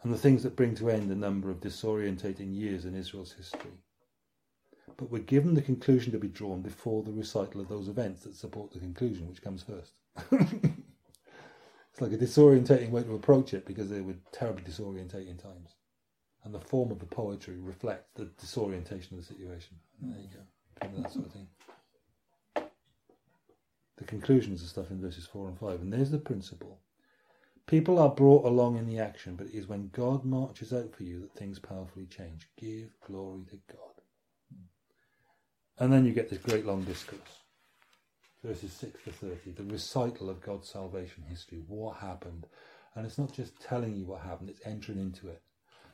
And 0.03 0.13
the 0.13 0.19
things 0.19 0.43
that 0.43 0.57
bring 0.57 0.75
to 0.77 0.91
end 0.91 1.11
a 1.11 1.15
number 1.15 1.51
of 1.51 1.61
disorientating 1.61 2.55
years 2.55 2.85
in 2.85 2.95
Israel's 2.95 3.33
history. 3.33 3.71
But 4.97 5.11
we're 5.11 5.23
given 5.23 5.55
the 5.55 5.63
conclusion 5.63 6.13
to 6.13 6.19
be 6.19 6.29
drawn 6.29 6.61
before 6.61 7.03
the 7.03 7.13
recital 7.13 7.61
of 7.61 7.69
those 7.69 7.89
events 7.89 8.25
that 8.25 8.35
support 8.35 8.73
the 8.73 8.81
conclusion, 8.81 9.29
which 9.29 9.43
comes 9.43 9.63
first. 9.63 9.93
it's 10.33 12.01
like 12.01 12.13
a 12.13 12.19
disorientating 12.19 12.91
way 12.91 13.03
to 13.05 13.15
approach 13.15 13.55
it 13.55 13.65
because 13.65 13.89
they 13.89 14.01
were 14.01 14.17
terribly 14.33 14.65
disorientating 14.65 15.41
times. 15.41 15.77
And 16.45 16.53
the 16.53 16.61
form 16.61 16.91
of 16.91 16.99
the 16.99 17.07
poetry 17.07 17.57
reflects 17.59 18.11
the 18.17 18.29
disorientation 18.39 19.17
of 19.17 19.27
the 19.27 19.35
situation. 19.35 19.77
There 20.01 20.21
you 20.21 20.29
go. 20.29 21.03
That 21.03 21.13
sort 21.13 21.27
of 21.27 21.33
thing. 21.33 21.49
The 23.99 24.05
conclusions 24.05 24.65
are 24.65 24.67
stuff 24.67 24.91
in 24.91 25.01
verses 25.01 25.27
4 25.27 25.49
and 25.49 25.59
5. 25.59 25.81
And 25.81 25.93
there's 25.93 26.11
the 26.11 26.19
principle. 26.19 26.81
People 27.67 27.99
are 27.99 28.11
brought 28.11 28.45
along 28.45 28.77
in 28.77 28.87
the 28.87 28.99
action, 28.99 29.37
but 29.37 29.47
it 29.47 29.55
is 29.55 29.69
when 29.69 29.91
God 29.93 30.25
marches 30.25 30.73
out 30.73 30.95
for 30.95 31.05
you 31.05 31.21
that 31.21 31.35
things 31.35 31.59
powerfully 31.59 32.07
change. 32.07 32.49
Give 32.59 32.91
glory 33.07 33.45
to 33.51 33.59
God. 33.71 34.03
And 35.79 35.93
then 35.93 36.05
you 36.05 36.13
get 36.13 36.29
this 36.29 36.39
great 36.39 36.67
long 36.67 36.83
discourse. 36.83 37.21
Verses 38.45 38.73
6 38.73 39.05
to 39.05 39.13
30, 39.13 39.53
the 39.53 39.73
recital 39.73 40.29
of 40.29 40.43
God's 40.43 40.69
salvation 40.69 41.23
history, 41.29 41.63
what 41.67 41.99
happened. 41.99 42.47
And 42.95 43.07
it's 43.07 43.19
not 43.19 43.33
just 43.33 43.61
telling 43.61 43.97
you 43.97 44.07
what 44.07 44.23
happened, 44.23 44.51
it's 44.51 44.67
entering 44.67 44.99
into 44.99 45.29
it. 45.29 45.41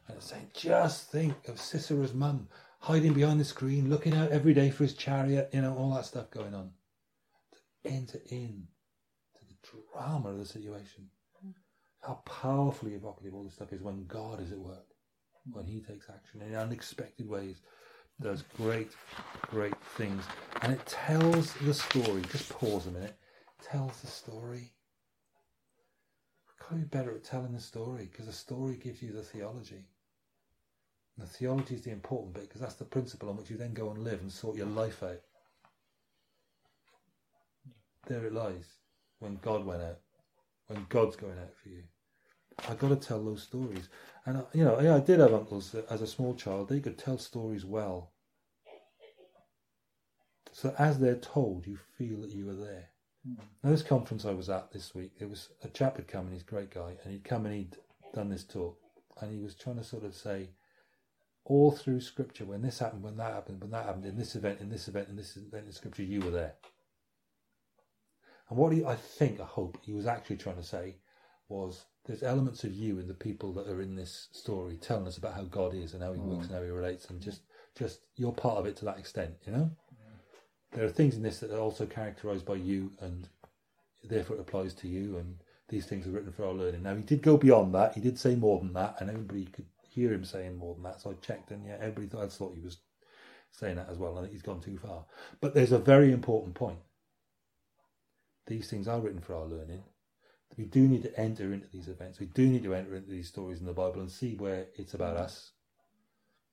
And 0.06 0.16
it's 0.16 0.30
saying, 0.30 0.50
just 0.54 1.10
think 1.10 1.34
of 1.46 1.56
Sisera's 1.56 2.14
mum 2.14 2.48
hiding 2.80 3.12
behind 3.12 3.38
the 3.38 3.44
screen, 3.44 3.90
looking 3.90 4.14
out 4.14 4.30
every 4.30 4.54
day 4.54 4.70
for 4.70 4.84
his 4.84 4.94
chariot, 4.94 5.50
you 5.52 5.60
know, 5.60 5.76
all 5.76 5.94
that 5.94 6.06
stuff 6.06 6.30
going 6.30 6.54
on. 6.54 6.70
To 7.52 7.90
enter 7.90 8.20
in 8.30 8.68
to 9.34 9.44
the 9.44 9.54
drama 9.92 10.30
of 10.30 10.38
the 10.38 10.46
situation. 10.46 11.10
How 12.02 12.20
powerfully 12.24 12.94
evocative 12.94 13.34
all 13.34 13.44
this 13.44 13.54
stuff 13.54 13.72
is 13.72 13.82
when 13.82 14.06
God 14.06 14.40
is 14.40 14.52
at 14.52 14.58
work, 14.58 14.86
when 15.50 15.66
He 15.66 15.80
takes 15.80 16.08
action 16.08 16.42
in 16.42 16.54
unexpected 16.54 17.28
ways, 17.28 17.60
does 18.20 18.42
great, 18.56 18.90
great 19.42 19.76
things. 19.96 20.24
And 20.62 20.72
it 20.72 20.84
tells 20.86 21.52
the 21.54 21.74
story. 21.74 22.22
Just 22.32 22.48
pause 22.50 22.86
a 22.86 22.90
minute. 22.90 23.16
tells 23.62 24.00
the 24.00 24.06
story. 24.06 24.72
Got 26.60 26.70
to 26.70 26.74
be 26.76 26.84
better 26.84 27.14
at 27.14 27.24
telling 27.24 27.52
the 27.52 27.60
story 27.60 28.08
because 28.10 28.26
the 28.26 28.32
story 28.32 28.76
gives 28.76 29.02
you 29.02 29.12
the 29.12 29.22
theology. 29.22 29.84
The 31.16 31.26
theology 31.26 31.74
is 31.74 31.82
the 31.82 31.90
important 31.90 32.34
bit 32.34 32.44
because 32.44 32.60
that's 32.60 32.74
the 32.74 32.84
principle 32.84 33.28
on 33.28 33.36
which 33.36 33.50
you 33.50 33.56
then 33.56 33.74
go 33.74 33.90
and 33.90 34.04
live 34.04 34.20
and 34.20 34.30
sort 34.30 34.56
your 34.56 34.66
life 34.66 35.02
out. 35.02 35.20
There 38.06 38.24
it 38.24 38.32
lies 38.32 38.66
when 39.18 39.38
God 39.42 39.66
went 39.66 39.82
out, 39.82 39.98
when 40.68 40.86
God's 40.88 41.16
going 41.16 41.38
out 41.38 41.54
for 41.62 41.68
you. 41.68 41.82
I've 42.68 42.78
got 42.78 42.88
to 42.88 42.96
tell 42.96 43.24
those 43.24 43.42
stories. 43.42 43.88
And, 44.26 44.38
uh, 44.38 44.42
you 44.52 44.64
know, 44.64 44.80
yeah, 44.80 44.96
I 44.96 45.00
did 45.00 45.20
have 45.20 45.34
uncles 45.34 45.72
that, 45.72 45.90
as 45.90 46.02
a 46.02 46.06
small 46.06 46.34
child, 46.34 46.68
they 46.68 46.80
could 46.80 46.98
tell 46.98 47.18
stories 47.18 47.64
well. 47.64 48.12
So 50.52 50.74
as 50.78 50.98
they're 50.98 51.16
told, 51.16 51.66
you 51.66 51.78
feel 51.96 52.20
that 52.22 52.32
you 52.32 52.46
were 52.46 52.54
there. 52.54 52.90
Now, 53.62 53.70
this 53.70 53.82
conference 53.82 54.24
I 54.24 54.32
was 54.32 54.48
at 54.48 54.72
this 54.72 54.94
week, 54.94 55.18
there 55.18 55.28
was 55.28 55.50
a 55.62 55.68
chap 55.68 55.96
had 55.96 56.08
come 56.08 56.26
and 56.26 56.32
he's 56.32 56.42
a 56.42 56.46
great 56.46 56.70
guy, 56.70 56.96
and 57.02 57.12
he'd 57.12 57.24
come 57.24 57.46
and 57.46 57.54
he'd 57.54 57.76
done 58.14 58.30
this 58.30 58.44
talk, 58.44 58.78
and 59.20 59.30
he 59.30 59.38
was 59.38 59.54
trying 59.54 59.76
to 59.76 59.84
sort 59.84 60.04
of 60.04 60.14
say, 60.14 60.50
all 61.44 61.70
through 61.70 62.00
Scripture, 62.00 62.44
when 62.44 62.62
this 62.62 62.78
happened, 62.78 63.02
when 63.02 63.16
that 63.16 63.32
happened, 63.32 63.60
when 63.60 63.70
that 63.70 63.86
happened, 63.86 64.06
in 64.06 64.16
this 64.16 64.34
event, 64.34 64.60
in 64.60 64.68
this 64.68 64.88
event, 64.88 65.08
in 65.08 65.16
this 65.16 65.36
event 65.36 65.66
in 65.66 65.72
Scripture, 65.72 66.02
you 66.02 66.20
were 66.20 66.30
there. 66.30 66.54
And 68.48 68.58
what 68.58 68.72
he, 68.72 68.84
I 68.84 68.96
think, 68.96 69.40
I 69.40 69.44
hope 69.44 69.78
he 69.82 69.92
was 69.92 70.06
actually 70.06 70.36
trying 70.36 70.56
to 70.56 70.62
say 70.62 70.96
was 71.48 71.84
there's 72.06 72.22
elements 72.22 72.64
of 72.64 72.72
you 72.72 72.98
in 72.98 73.06
the 73.06 73.14
people 73.14 73.52
that 73.52 73.68
are 73.68 73.82
in 73.82 73.94
this 73.94 74.28
story 74.32 74.76
telling 74.76 75.06
us 75.06 75.18
about 75.18 75.34
how 75.34 75.44
God 75.44 75.74
is 75.74 75.94
and 75.94 76.02
how 76.02 76.12
He 76.12 76.20
works 76.20 76.46
mm. 76.46 76.50
and 76.50 76.58
how 76.58 76.64
He 76.64 76.70
relates, 76.70 77.10
and 77.10 77.20
just 77.20 77.42
just 77.78 78.00
you're 78.16 78.32
part 78.32 78.56
of 78.56 78.66
it 78.66 78.76
to 78.76 78.84
that 78.86 78.98
extent, 78.98 79.34
you 79.46 79.52
know. 79.52 79.70
There 80.72 80.84
are 80.84 80.90
things 80.90 81.16
in 81.16 81.22
this 81.22 81.40
that 81.40 81.50
are 81.50 81.60
also 81.60 81.86
characterized 81.86 82.44
by 82.44 82.56
you, 82.56 82.90
and 83.00 83.28
therefore 84.04 84.36
it 84.36 84.40
applies 84.40 84.74
to 84.74 84.88
you, 84.88 85.16
and 85.16 85.36
these 85.68 85.86
things 85.86 86.06
are 86.06 86.10
written 86.10 86.32
for 86.32 86.44
our 86.44 86.52
learning. 86.52 86.82
Now, 86.82 86.94
he 86.94 87.02
did 87.02 87.22
go 87.22 87.36
beyond 87.36 87.74
that. 87.74 87.94
He 87.94 88.00
did 88.00 88.18
say 88.18 88.34
more 88.34 88.58
than 88.58 88.74
that, 88.74 88.96
and 89.00 89.08
everybody 89.08 89.46
could 89.46 89.66
hear 89.88 90.12
him 90.12 90.24
saying 90.24 90.56
more 90.56 90.74
than 90.74 90.82
that. 90.84 91.00
So 91.00 91.10
I 91.10 91.14
checked, 91.24 91.50
and 91.50 91.64
yeah, 91.64 91.76
everybody 91.80 92.06
thought, 92.06 92.24
I 92.24 92.28
thought 92.28 92.54
he 92.54 92.60
was 92.60 92.78
saying 93.50 93.76
that 93.76 93.88
as 93.90 93.96
well. 93.96 94.18
I 94.18 94.22
think 94.22 94.32
he's 94.32 94.42
gone 94.42 94.60
too 94.60 94.78
far. 94.78 95.04
But 95.40 95.54
there's 95.54 95.72
a 95.72 95.78
very 95.78 96.12
important 96.12 96.54
point. 96.54 96.78
These 98.48 98.68
things 98.68 98.88
are 98.88 99.00
written 99.00 99.20
for 99.20 99.34
our 99.34 99.44
learning. 99.44 99.84
We 100.56 100.64
do 100.64 100.88
need 100.88 101.02
to 101.02 101.20
enter 101.20 101.52
into 101.52 101.68
these 101.68 101.86
events. 101.88 102.18
We 102.18 102.26
do 102.26 102.48
need 102.48 102.64
to 102.64 102.74
enter 102.74 102.96
into 102.96 103.10
these 103.10 103.28
stories 103.28 103.60
in 103.60 103.66
the 103.66 103.72
Bible 103.72 104.00
and 104.00 104.10
see 104.10 104.34
where 104.34 104.66
it's 104.76 104.94
about 104.94 105.14
mm-hmm. 105.14 105.24
us 105.24 105.52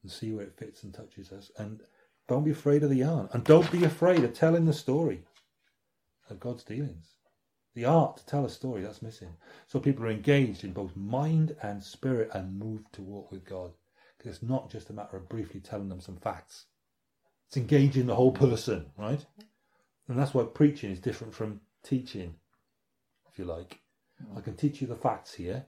and 0.04 0.12
see 0.12 0.34
where 0.34 0.44
it 0.44 0.58
fits 0.58 0.84
and 0.84 0.94
touches 0.94 1.32
us. 1.32 1.52
And 1.58 1.82
don't 2.28 2.44
be 2.44 2.52
afraid 2.52 2.84
of 2.84 2.90
the 2.90 2.98
yarn. 2.98 3.30
And 3.32 3.44
don't 3.44 3.72
be 3.72 3.84
afraid 3.84 4.24
of 4.24 4.34
telling 4.34 4.66
the 4.66 4.74
story 4.74 5.24
of 6.30 6.40
God's 6.40 6.64
dealings. 6.64 7.14
The 7.74 7.86
art 7.86 8.18
to 8.18 8.26
tell 8.26 8.46
a 8.46 8.50
story, 8.50 8.82
that's 8.82 9.02
missing. 9.02 9.36
So 9.68 9.80
people 9.80 10.06
are 10.06 10.12
engaged 10.12 10.64
in 10.64 10.74
both 10.74 10.96
mind 10.96 11.56
and 11.62 11.82
spirit 11.82 12.30
and 12.34 12.60
moved 12.60 12.94
to 12.94 13.02
walk 13.02 13.32
with 13.32 13.46
God. 13.46 13.72
Because 14.18 14.36
it's 14.36 14.44
not 14.44 14.70
just 14.70 14.90
a 14.90 14.94
matter 14.94 15.18
of 15.18 15.30
briefly 15.30 15.62
telling 15.62 15.90
them 15.90 16.02
some 16.02 16.18
facts. 16.18 16.66
It's 17.48 17.58
engaging 17.58 18.06
the 18.06 18.16
whole 18.16 18.32
person, 18.32 18.88
right? 18.98 19.26
And 20.08 20.20
that's 20.20 20.34
why 20.34 20.44
preaching 20.44 20.92
is 20.92 21.00
different 21.00 21.34
from 21.34 21.62
teaching, 21.86 22.36
if 23.32 23.40
you 23.40 23.46
like. 23.46 23.80
I 24.36 24.42
can 24.42 24.56
teach 24.56 24.82
you 24.82 24.88
the 24.88 24.96
facts 24.96 25.34
here, 25.34 25.66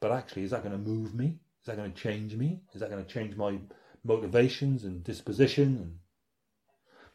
but 0.00 0.12
actually, 0.12 0.42
is 0.42 0.50
that 0.50 0.64
going 0.64 0.72
to 0.72 0.90
move 0.90 1.14
me? 1.14 1.38
Is 1.60 1.66
that 1.66 1.76
going 1.76 1.92
to 1.92 1.98
change 2.00 2.34
me? 2.34 2.60
Is 2.72 2.80
that 2.80 2.90
going 2.90 3.04
to 3.04 3.12
change 3.12 3.36
my 3.36 3.58
motivations 4.04 4.84
and 4.84 5.04
disposition? 5.04 5.66
And 5.66 5.98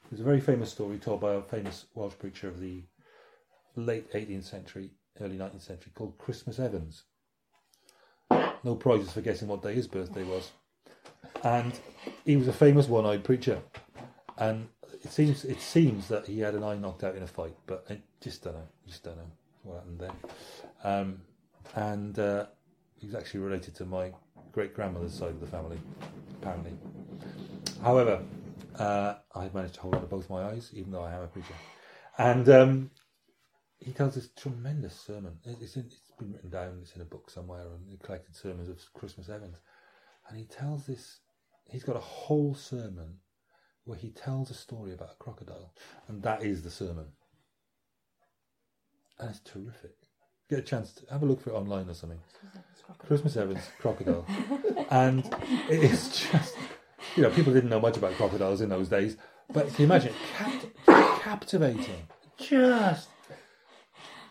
there's 0.10 0.22
a 0.22 0.26
very 0.26 0.42
famous 0.42 0.72
story 0.72 0.98
told 0.98 1.22
by 1.22 1.34
a 1.34 1.42
famous 1.42 1.86
Welsh 1.96 2.14
preacher 2.20 2.48
of 2.48 2.60
the 2.60 2.84
late 3.76 4.12
18th 4.14 4.44
century, 4.44 4.92
early 5.20 5.38
19th 5.38 5.62
century, 5.62 5.92
called 5.96 6.18
Christmas 6.18 6.60
Evans. 6.60 7.04
No 8.64 8.76
prizes 8.76 9.12
for 9.12 9.22
guessing 9.22 9.48
what 9.48 9.62
day 9.62 9.74
his 9.74 9.88
birthday 9.88 10.24
was. 10.24 10.52
And 11.44 11.78
he 12.26 12.38
was 12.38 12.48
a 12.48 12.54
famous 12.54 12.88
one-eyed 12.88 13.24
preacher, 13.24 13.62
and 14.38 14.68
it 15.04 15.12
seems 15.12 15.46
it 15.46 15.62
seems 15.62 16.08
that 16.08 16.26
he 16.26 16.40
had 16.40 16.56
an 16.56 16.64
eye 16.64 16.76
knocked 16.76 17.04
out 17.04 17.16
in 17.16 17.24
a 17.24 17.28
fight, 17.28 17.56
but 17.66 17.86
I 17.90 18.00
just 18.22 18.44
don't 18.44 18.56
know. 18.56 18.68
Just 18.88 19.04
don't 19.04 19.18
know 19.18 19.32
what 19.64 19.76
happened 19.76 20.00
there. 20.00 20.12
Um, 20.84 21.22
and 21.76 22.18
uh, 22.20 22.46
he's 23.00 23.16
actually 23.16 23.42
related 23.42 23.76
to 23.76 23.86
my 23.86 24.12
great 24.52 24.74
grandmother's 24.74 25.14
side 25.14 25.30
of 25.30 25.40
the 25.40 25.48
family, 25.48 25.78
apparently. 26.42 26.74
However, 27.82 28.22
uh, 28.78 29.16
I 29.36 29.50
managed 29.54 29.76
to 29.76 29.82
hold 29.82 29.96
on 29.96 30.02
to 30.02 30.08
both 30.08 30.30
my 30.30 30.44
eyes, 30.44 30.72
even 30.74 30.92
though 30.92 31.04
I 31.04 31.14
am 31.14 31.24
a 31.24 31.28
preacher. 31.28 31.56
And 32.18 32.48
um, 32.50 32.92
he 33.80 33.92
tells 33.92 34.16
this 34.16 34.30
tremendous 34.38 35.00
sermon. 35.00 35.38
It's, 35.44 35.76
in, 35.76 35.86
it's 35.86 36.12
been 36.18 36.32
written 36.32 36.50
down. 36.50 36.80
It's 36.82 36.96
in 36.96 37.02
a 37.02 37.06
book 37.06 37.30
somewhere, 37.30 37.62
and 37.62 37.92
the 37.92 38.04
collected 38.04 38.36
sermons 38.36 38.70
of 38.70 38.80
Christmas 38.94 39.30
Evans. 39.30 39.58
And 40.30 40.38
he 40.38 40.46
tells 40.46 40.86
this. 40.86 41.20
He's 41.66 41.84
got 41.84 41.96
a 41.96 42.02
whole 42.02 42.54
sermon 42.54 43.18
where 43.86 43.98
he 43.98 44.10
tells 44.10 44.50
a 44.50 44.54
story 44.54 44.94
about 44.94 45.12
a 45.12 45.24
crocodile, 45.24 45.74
and 46.08 46.24
that 46.24 46.44
is 46.44 46.64
the 46.64 46.70
sermon. 46.70 47.08
And 49.20 49.30
it's 49.30 49.40
terrific. 49.40 49.96
Get 50.50 50.60
a 50.60 50.64
chance 50.64 50.94
to 50.94 51.12
have 51.12 51.24
a 51.24 51.26
look 51.26 51.42
for 51.42 51.52
it 51.52 51.54
online 51.54 51.90
or 51.90 51.94
something. 51.94 52.20
Christmas 53.00 53.38
Evans 53.38 53.62
crocodile, 53.80 54.26
and 54.90 55.26
it 55.70 55.84
is 55.84 56.28
just 56.32 56.56
you 57.16 57.24
know 57.24 57.30
people 57.32 57.54
didn't 57.54 57.70
know 57.70 57.80
much 57.80 57.98
about 57.98 58.14
crocodiles 58.14 58.62
in 58.62 58.70
those 58.70 58.90
days, 58.90 59.18
but 59.52 59.68
can 59.68 59.76
you 59.80 59.86
imagine 59.86 60.14
Capt- 60.36 61.22
captivating? 61.22 62.08
Just 62.38 63.10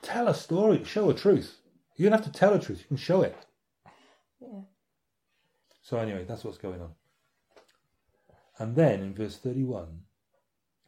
tell 0.03 0.29
a 0.29 0.35
story, 0.35 0.85
show 0.85 1.09
a 1.11 1.15
truth. 1.15 1.59
You 1.97 2.09
don't 2.09 2.21
have 2.23 2.33
to 2.33 2.39
tell 2.39 2.55
a 2.55 2.61
truth; 2.61 2.81
you 2.81 2.87
can 2.89 2.97
show 2.97 3.23
it. 3.23 3.37
Yeah. 4.41 4.61
So 5.83 5.99
anyway, 5.99 6.25
that's 6.25 6.45
what's 6.45 6.59
going 6.59 6.81
on. 6.81 6.91
And 8.59 8.77
then 8.77 9.01
in 9.01 9.15
verse 9.15 9.37
31, 9.37 10.03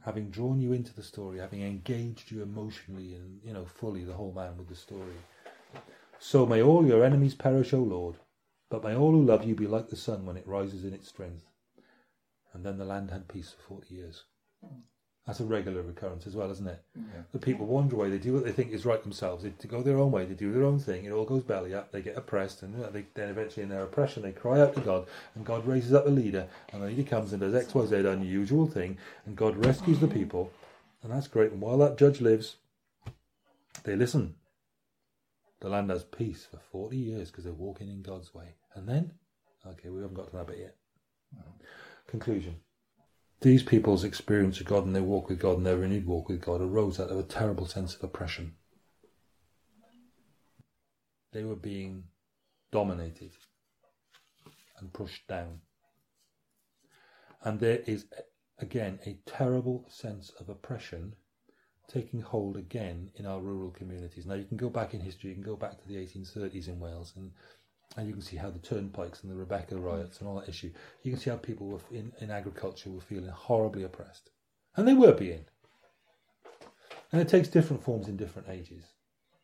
having 0.04 0.30
drawn 0.30 0.60
you 0.60 0.72
into 0.72 0.94
the 0.94 1.02
story, 1.02 1.38
having 1.38 1.62
engaged 1.62 2.30
you 2.30 2.42
emotionally 2.42 3.14
and, 3.14 3.40
you 3.42 3.52
know, 3.52 3.64
fully, 3.64 4.04
the 4.04 4.14
whole 4.14 4.32
man 4.32 4.56
with 4.58 4.68
the 4.68 4.76
story. 4.76 5.16
So 6.18 6.46
may 6.46 6.62
all 6.62 6.86
your 6.86 7.04
enemies 7.04 7.34
perish, 7.34 7.72
O 7.72 7.78
Lord, 7.78 8.16
but 8.70 8.84
may 8.84 8.94
all 8.94 9.12
who 9.12 9.24
love 9.24 9.44
you 9.44 9.54
be 9.54 9.66
like 9.66 9.88
the 9.88 9.96
sun 9.96 10.26
when 10.26 10.36
it 10.36 10.46
rises 10.46 10.84
in 10.84 10.92
its 10.92 11.08
strength. 11.08 11.44
And 12.52 12.64
then 12.64 12.78
the 12.78 12.84
land 12.84 13.10
had 13.10 13.28
peace 13.28 13.50
for 13.50 13.76
40 13.76 13.94
years. 13.94 14.24
That's 15.26 15.40
a 15.40 15.44
regular 15.44 15.80
recurrence 15.80 16.26
as 16.26 16.36
well, 16.36 16.50
isn't 16.50 16.66
it? 16.66 16.82
Mm. 16.98 17.04
Yeah. 17.14 17.22
The 17.32 17.38
people 17.38 17.64
wander 17.64 17.96
away, 17.96 18.10
they 18.10 18.18
do 18.18 18.34
what 18.34 18.44
they 18.44 18.52
think 18.52 18.72
is 18.72 18.84
right 18.84 19.02
themselves, 19.02 19.42
they 19.42 19.68
go 19.68 19.82
their 19.82 19.98
own 19.98 20.10
way, 20.10 20.26
they 20.26 20.34
do 20.34 20.52
their 20.52 20.64
own 20.64 20.78
thing, 20.78 21.06
it 21.06 21.12
all 21.12 21.24
goes 21.24 21.42
belly 21.42 21.72
up, 21.72 21.92
they 21.92 22.02
get 22.02 22.18
oppressed, 22.18 22.62
and 22.62 22.74
they, 22.92 23.06
then 23.14 23.30
eventually 23.30 23.62
in 23.62 23.70
their 23.70 23.84
oppression 23.84 24.22
they 24.22 24.32
cry 24.32 24.60
out 24.60 24.74
to 24.74 24.80
God, 24.80 25.06
and 25.34 25.46
God 25.46 25.66
raises 25.66 25.94
up 25.94 26.06
a 26.06 26.10
leader, 26.10 26.46
and 26.72 26.82
the 26.82 26.88
leader 26.88 27.08
comes 27.08 27.32
and 27.32 27.40
does 27.40 27.54
X, 27.54 27.74
Y, 27.74 27.86
Z 27.86 27.96
unusual 27.96 28.66
thing, 28.66 28.98
and 29.24 29.34
God 29.34 29.56
rescues 29.64 29.98
the 29.98 30.08
people, 30.08 30.50
and 31.02 31.10
that's 31.10 31.28
great. 31.28 31.52
And 31.52 31.60
while 31.60 31.78
that 31.78 31.96
judge 31.96 32.20
lives, 32.20 32.56
they 33.84 33.96
listen. 33.96 34.34
The 35.60 35.70
land 35.70 35.88
has 35.88 36.04
peace 36.04 36.46
for 36.50 36.58
40 36.58 36.96
years 36.96 37.30
because 37.30 37.44
they're 37.44 37.52
walking 37.52 37.88
in 37.88 38.02
God's 38.02 38.34
way. 38.34 38.56
And 38.74 38.86
then, 38.86 39.12
okay, 39.66 39.88
we 39.88 40.02
haven't 40.02 40.16
got 40.16 40.28
to 40.30 40.36
that 40.36 40.46
bit 40.46 40.58
yet. 40.58 40.76
Conclusion. 42.06 42.56
These 43.40 43.62
people's 43.62 44.04
experience 44.04 44.60
of 44.60 44.66
God 44.66 44.86
and 44.86 44.94
their 44.94 45.02
walk 45.02 45.28
with 45.28 45.38
God 45.38 45.58
and 45.58 45.66
their 45.66 45.76
renewed 45.76 46.06
walk 46.06 46.28
with 46.28 46.40
God 46.40 46.60
arose 46.60 46.98
out 46.98 47.10
of 47.10 47.18
a 47.18 47.22
terrible 47.22 47.66
sense 47.66 47.94
of 47.94 48.02
oppression. 48.02 48.54
They 51.32 51.44
were 51.44 51.56
being 51.56 52.04
dominated 52.70 53.32
and 54.78 54.92
pushed 54.92 55.26
down. 55.28 55.60
And 57.42 57.60
there 57.60 57.80
is, 57.86 58.06
again, 58.58 58.98
a 59.04 59.18
terrible 59.26 59.84
sense 59.88 60.30
of 60.40 60.48
oppression 60.48 61.14
taking 61.88 62.20
hold 62.22 62.56
again 62.56 63.10
in 63.16 63.26
our 63.26 63.40
rural 63.40 63.70
communities. 63.70 64.26
Now, 64.26 64.34
you 64.34 64.44
can 64.44 64.56
go 64.56 64.70
back 64.70 64.94
in 64.94 65.00
history, 65.00 65.30
you 65.30 65.36
can 65.36 65.44
go 65.44 65.56
back 65.56 65.80
to 65.82 65.88
the 65.88 65.96
1830s 65.96 66.68
in 66.68 66.80
Wales, 66.80 67.12
and, 67.16 67.32
and 67.96 68.06
you 68.06 68.12
can 68.12 68.22
see 68.22 68.36
how 68.36 68.50
the 68.50 68.58
turnpikes 68.58 69.22
and 69.22 69.30
the 69.30 69.36
Rebecca 69.36 69.76
riots 69.76 70.18
and 70.18 70.28
all 70.28 70.40
that 70.40 70.48
issue, 70.48 70.70
you 71.02 71.12
can 71.12 71.20
see 71.20 71.30
how 71.30 71.36
people 71.36 71.68
were 71.68 71.80
in, 71.90 72.12
in 72.20 72.30
agriculture 72.30 72.90
were 72.90 73.00
feeling 73.00 73.28
horribly 73.28 73.84
oppressed. 73.84 74.30
And 74.76 74.86
they 74.86 74.94
were 74.94 75.12
being. 75.12 75.44
And 77.12 77.20
it 77.20 77.28
takes 77.28 77.48
different 77.48 77.84
forms 77.84 78.08
in 78.08 78.16
different 78.16 78.48
ages. 78.48 78.84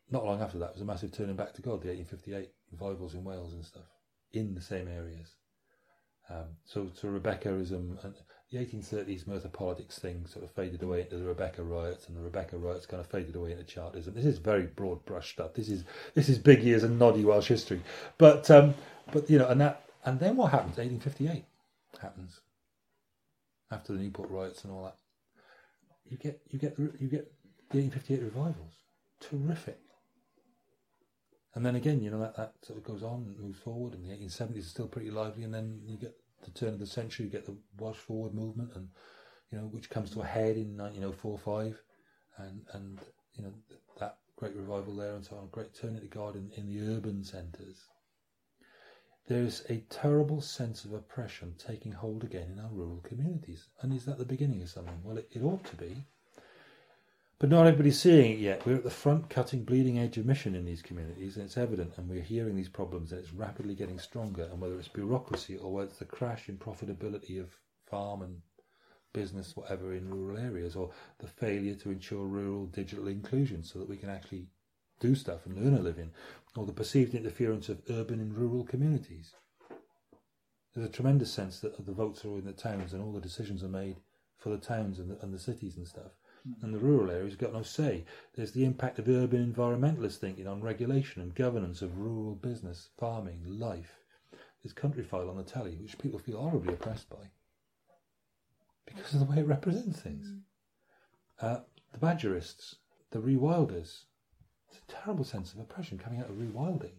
Not 0.09 0.25
long 0.25 0.41
after 0.41 0.57
that, 0.59 0.73
was 0.73 0.81
a 0.81 0.85
massive 0.85 1.13
turning 1.13 1.37
back 1.37 1.53
to 1.53 1.61
God, 1.61 1.81
the 1.81 1.87
1858 1.87 2.49
revivals 2.71 3.13
in 3.13 3.23
Wales 3.23 3.53
and 3.53 3.63
stuff, 3.63 3.87
in 4.33 4.53
the 4.53 4.61
same 4.61 4.89
areas. 4.89 5.35
Um, 6.29 6.57
so, 6.65 6.91
so 6.93 7.07
Rebeccaism 7.07 8.03
and 8.03 8.13
the 8.51 8.57
1830s 8.57 9.27
Merthyr 9.27 9.47
politics 9.47 9.97
thing 9.97 10.25
sort 10.27 10.43
of 10.43 10.51
faded 10.51 10.83
away 10.83 11.01
into 11.01 11.15
the 11.17 11.23
Rebecca 11.23 11.63
riots, 11.63 12.07
and 12.07 12.17
the 12.17 12.21
Rebecca 12.21 12.57
riots 12.57 12.85
kind 12.85 12.99
of 12.99 13.07
faded 13.07 13.35
away 13.35 13.51
into 13.51 13.63
Chartism. 13.63 14.13
This 14.13 14.25
is 14.25 14.39
very 14.39 14.63
broad 14.63 15.03
brush 15.05 15.31
stuff. 15.31 15.53
This 15.53 15.69
is 15.69 15.85
this 16.15 16.27
is 16.27 16.37
Big 16.37 16.63
Ears 16.63 16.83
and 16.83 16.99
noddy 16.99 17.23
Welsh 17.23 17.47
history. 17.47 17.81
But 18.17 18.51
um, 18.51 18.73
but 19.11 19.29
you 19.29 19.39
know, 19.39 19.47
and 19.47 19.61
that 19.61 19.83
and 20.03 20.19
then 20.19 20.35
what 20.35 20.51
happens? 20.51 20.77
1858 20.77 21.45
happens 22.01 22.41
after 23.71 23.93
the 23.93 23.99
Newport 23.99 24.29
riots 24.29 24.65
and 24.65 24.73
all 24.73 24.83
that. 24.83 24.97
You 26.09 26.17
get 26.17 26.41
you 26.49 26.59
get 26.59 26.77
you 26.77 27.07
get 27.07 27.31
the 27.69 27.77
1858 27.77 28.21
revivals, 28.21 28.73
terrific. 29.21 29.79
And 31.55 31.65
then 31.65 31.75
again, 31.75 32.01
you 32.01 32.11
know 32.11 32.19
that, 32.19 32.35
that 32.35 32.53
sort 32.63 32.79
of 32.79 32.83
goes 32.83 33.03
on 33.03 33.23
and 33.27 33.39
moves 33.39 33.59
forward, 33.59 33.93
and 33.93 34.03
the 34.03 34.13
1870s 34.13 34.57
is 34.57 34.67
still 34.67 34.87
pretty 34.87 35.09
lively, 35.09 35.43
and 35.43 35.53
then 35.53 35.81
you 35.85 35.97
get 35.97 36.15
the 36.43 36.51
turn 36.51 36.73
of 36.73 36.79
the 36.79 36.87
century, 36.87 37.25
you 37.25 37.31
get 37.31 37.45
the 37.45 37.57
Welsh 37.77 37.97
Forward 37.97 38.33
movement, 38.33 38.71
and 38.75 38.89
you 39.51 39.57
know 39.57 39.65
which 39.65 39.89
comes 39.89 40.11
to 40.11 40.21
a 40.21 40.25
head 40.25 40.57
in 40.57 40.75
1904-5, 40.77 41.75
and 42.37 42.61
and 42.73 42.99
you 43.33 43.43
know 43.43 43.53
that 43.99 44.17
great 44.35 44.55
revival 44.55 44.95
there, 44.95 45.15
and 45.15 45.25
so 45.25 45.37
on, 45.37 45.47
great 45.49 45.73
turning 45.73 46.01
to 46.01 46.07
God 46.07 46.35
in, 46.35 46.51
in 46.55 46.67
the 46.67 46.95
urban 46.95 47.23
centres. 47.23 47.85
There 49.27 49.43
is 49.43 49.63
a 49.69 49.85
terrible 49.89 50.41
sense 50.41 50.83
of 50.83 50.93
oppression 50.93 51.55
taking 51.57 51.91
hold 51.91 52.23
again 52.23 52.51
in 52.51 52.59
our 52.59 52.71
rural 52.71 53.01
communities, 53.03 53.67
and 53.81 53.93
is 53.93 54.05
that 54.05 54.17
the 54.17 54.25
beginning 54.25 54.61
of 54.61 54.69
something? 54.69 54.99
Well, 55.03 55.17
it, 55.17 55.29
it 55.31 55.43
ought 55.43 55.63
to 55.65 55.75
be. 55.75 56.05
But 57.41 57.49
not 57.49 57.65
everybody's 57.65 57.99
seeing 57.99 58.33
it 58.33 58.37
yet. 58.37 58.67
We're 58.67 58.75
at 58.75 58.83
the 58.83 58.91
front 58.91 59.31
cutting, 59.31 59.63
bleeding 59.63 59.97
edge 59.97 60.15
of 60.19 60.27
mission 60.27 60.53
in 60.53 60.63
these 60.63 60.83
communities, 60.83 61.37
and 61.37 61.45
it's 61.45 61.57
evident, 61.57 61.97
and 61.97 62.07
we're 62.07 62.21
hearing 62.21 62.55
these 62.55 62.69
problems, 62.69 63.11
and 63.11 63.19
it's 63.19 63.33
rapidly 63.33 63.73
getting 63.73 63.97
stronger. 63.97 64.43
And 64.43 64.61
whether 64.61 64.77
it's 64.77 64.87
bureaucracy 64.87 65.57
or 65.57 65.73
whether 65.73 65.89
it's 65.89 65.97
the 65.97 66.05
crash 66.05 66.49
in 66.49 66.59
profitability 66.59 67.41
of 67.41 67.57
farm 67.89 68.21
and 68.21 68.43
business, 69.11 69.57
whatever, 69.57 69.91
in 69.91 70.07
rural 70.07 70.37
areas, 70.37 70.75
or 70.75 70.91
the 71.17 71.25
failure 71.25 71.73
to 71.73 71.89
ensure 71.89 72.27
rural 72.27 72.67
digital 72.67 73.07
inclusion 73.07 73.63
so 73.63 73.79
that 73.79 73.89
we 73.89 73.97
can 73.97 74.11
actually 74.11 74.45
do 74.99 75.15
stuff 75.15 75.47
and 75.47 75.57
earn 75.65 75.73
a 75.73 75.81
living, 75.81 76.11
or 76.55 76.67
the 76.67 76.71
perceived 76.71 77.15
interference 77.15 77.69
of 77.69 77.81
urban 77.89 78.19
and 78.19 78.37
rural 78.37 78.63
communities. 78.63 79.33
There's 80.75 80.87
a 80.87 80.91
tremendous 80.91 81.33
sense 81.33 81.59
that 81.61 81.83
the 81.83 81.91
votes 81.91 82.23
are 82.23 82.37
in 82.37 82.45
the 82.45 82.53
towns 82.53 82.93
and 82.93 83.01
all 83.01 83.13
the 83.13 83.19
decisions 83.19 83.63
are 83.63 83.67
made 83.67 83.95
for 84.37 84.49
the 84.49 84.59
towns 84.59 84.99
and 84.99 85.09
the, 85.09 85.19
and 85.23 85.33
the 85.33 85.39
cities 85.39 85.75
and 85.75 85.87
stuff. 85.87 86.11
And 86.61 86.73
the 86.73 86.79
rural 86.79 87.11
areas 87.11 87.35
got 87.35 87.53
no 87.53 87.61
say. 87.61 88.05
There's 88.33 88.51
the 88.51 88.65
impact 88.65 88.97
of 88.97 89.07
urban 89.07 89.53
environmentalist 89.53 90.17
thinking 90.17 90.47
on 90.47 90.61
regulation 90.61 91.21
and 91.21 91.35
governance 91.35 91.81
of 91.81 91.99
rural 91.99 92.35
business, 92.35 92.89
farming, 92.97 93.43
life. 93.45 93.99
There's 94.63 94.73
Countryfile 94.73 95.29
on 95.29 95.37
the 95.37 95.43
telly, 95.43 95.75
which 95.75 95.99
people 95.99 96.19
feel 96.19 96.41
horribly 96.41 96.73
oppressed 96.73 97.09
by 97.09 97.29
because 98.85 99.13
of 99.13 99.19
the 99.19 99.25
way 99.25 99.39
it 99.39 99.47
represents 99.47 99.99
things. 99.99 100.33
Uh, 101.39 101.59
the 101.91 101.99
Badgerists, 101.99 102.75
the 103.11 103.19
Rewilders. 103.19 104.03
It's 104.69 104.79
a 104.87 104.91
terrible 105.03 105.25
sense 105.25 105.53
of 105.53 105.59
oppression 105.59 105.97
coming 105.97 106.19
out 106.19 106.29
of 106.29 106.35
rewilding 106.35 106.93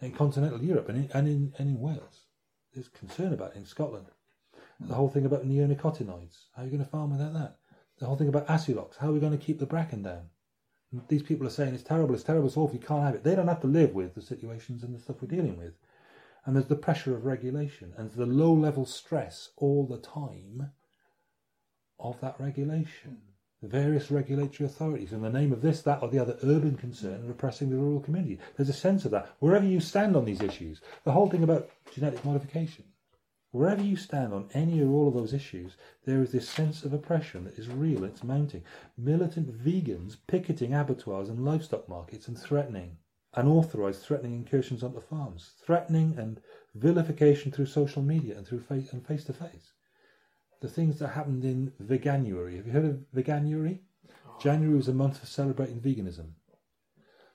in 0.00 0.12
continental 0.12 0.62
Europe 0.62 0.88
and 0.88 0.98
in, 0.98 1.10
and 1.12 1.28
in, 1.28 1.52
and 1.58 1.68
in 1.70 1.80
Wales. 1.80 2.24
There's 2.74 2.88
concern 2.88 3.32
about 3.32 3.52
it 3.52 3.58
in 3.58 3.64
Scotland. 3.64 4.06
The 4.80 4.94
whole 4.94 5.08
thing 5.08 5.24
about 5.24 5.46
neonicotinoids. 5.46 6.36
How 6.54 6.62
are 6.62 6.64
you 6.64 6.70
going 6.70 6.84
to 6.84 6.90
farm 6.90 7.12
without 7.12 7.32
that? 7.32 7.56
The 7.98 8.06
whole 8.06 8.16
thing 8.16 8.28
about 8.28 8.46
Asulox. 8.46 8.96
How 8.98 9.08
are 9.08 9.12
we 9.12 9.20
going 9.20 9.36
to 9.36 9.44
keep 9.44 9.58
the 9.58 9.66
bracken 9.66 10.02
down? 10.02 10.28
And 10.92 11.02
these 11.08 11.22
people 11.22 11.46
are 11.46 11.50
saying 11.50 11.74
it's 11.74 11.82
terrible, 11.82 12.14
it's 12.14 12.24
terrible, 12.24 12.46
it's 12.46 12.56
awful, 12.56 12.76
you 12.76 12.86
can't 12.86 13.02
have 13.02 13.14
it. 13.14 13.24
They 13.24 13.34
don't 13.34 13.48
have 13.48 13.62
to 13.62 13.66
live 13.66 13.94
with 13.94 14.14
the 14.14 14.22
situations 14.22 14.82
and 14.82 14.94
the 14.94 15.00
stuff 15.00 15.16
we're 15.20 15.28
dealing 15.28 15.56
with. 15.56 15.74
And 16.44 16.54
there's 16.54 16.68
the 16.68 16.76
pressure 16.76 17.16
of 17.16 17.24
regulation 17.24 17.92
and 17.96 18.10
the 18.12 18.26
low 18.26 18.52
level 18.52 18.86
stress 18.86 19.50
all 19.56 19.86
the 19.86 19.98
time 19.98 20.70
of 21.98 22.20
that 22.20 22.36
regulation. 22.38 23.18
The 23.62 23.68
various 23.68 24.10
regulatory 24.10 24.68
authorities, 24.68 25.12
in 25.12 25.22
the 25.22 25.30
name 25.30 25.50
of 25.50 25.62
this, 25.62 25.80
that, 25.82 26.02
or 26.02 26.08
the 26.08 26.18
other 26.18 26.38
urban 26.44 26.76
concern, 26.76 27.26
repressing 27.26 27.70
the 27.70 27.76
rural 27.76 28.00
community. 28.00 28.38
There's 28.56 28.68
a 28.68 28.74
sense 28.74 29.06
of 29.06 29.10
that. 29.12 29.34
Wherever 29.40 29.64
you 29.64 29.80
stand 29.80 30.14
on 30.14 30.26
these 30.26 30.42
issues, 30.42 30.82
the 31.04 31.12
whole 31.12 31.28
thing 31.28 31.42
about 31.42 31.70
genetic 31.92 32.22
modification, 32.24 32.84
wherever 33.56 33.82
you 33.82 33.96
stand 33.96 34.32
on 34.32 34.48
any 34.52 34.82
or 34.82 34.90
all 34.90 35.08
of 35.08 35.14
those 35.14 35.32
issues, 35.32 35.76
there 36.04 36.22
is 36.22 36.32
this 36.32 36.48
sense 36.48 36.84
of 36.84 36.92
oppression 36.92 37.44
that 37.44 37.58
is 37.58 37.68
real, 37.68 38.04
it's 38.04 38.22
mounting. 38.22 38.62
Militant 38.96 39.50
vegans 39.50 40.16
picketing 40.26 40.74
abattoirs 40.74 41.28
and 41.28 41.44
livestock 41.44 41.88
markets 41.88 42.28
and 42.28 42.38
threatening, 42.38 42.98
unauthorised 43.34 44.02
threatening 44.02 44.34
incursions 44.34 44.82
onto 44.82 45.00
farms, 45.00 45.52
threatening 45.64 46.14
and 46.18 46.40
vilification 46.74 47.50
through 47.50 47.66
social 47.66 48.02
media 48.02 48.36
and 48.36 48.46
through 48.46 48.60
face 48.60 48.92
and 48.92 49.06
face 49.06 49.24
to 49.24 49.32
face 49.32 49.72
the 50.60 50.68
things 50.68 50.98
that 50.98 51.08
happened 51.08 51.44
in 51.44 51.72
Veganuary. 51.82 52.56
Have 52.56 52.66
you 52.66 52.72
heard 52.72 52.84
of 52.84 53.04
Veganuary? 53.14 53.80
Oh. 54.26 54.38
January 54.40 54.76
was 54.76 54.88
a 54.88 54.94
month 54.94 55.18
for 55.18 55.26
celebrating 55.26 55.80
veganism. 55.80 56.30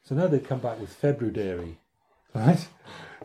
So 0.03 0.15
now 0.15 0.27
they've 0.27 0.43
come 0.43 0.60
back 0.60 0.79
with 0.79 0.99
Februdairy, 0.99 1.77
right? 2.34 2.67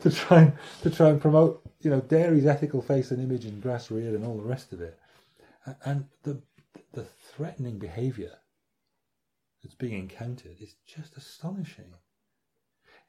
To 0.09 0.17
try 0.17 0.43
and 0.43 0.53
to 0.83 0.91
try 0.91 1.09
and 1.09 1.21
promote, 1.21 1.63
you 1.81 1.91
know, 1.91 2.01
dairy's 2.01 2.47
ethical 2.47 2.81
face 2.81 3.11
and 3.11 3.21
image 3.21 3.45
and 3.45 3.61
grass 3.63 3.91
reared 3.91 4.15
and 4.15 4.25
all 4.25 4.37
the 4.37 4.43
rest 4.43 4.73
of 4.73 4.81
it. 4.81 4.99
And 5.85 6.07
the 6.23 6.41
the 6.93 7.05
threatening 7.05 7.79
behaviour 7.79 8.33
that's 9.63 9.75
being 9.75 9.99
encountered 9.99 10.57
is 10.61 10.77
just 10.87 11.17
astonishing. 11.17 11.93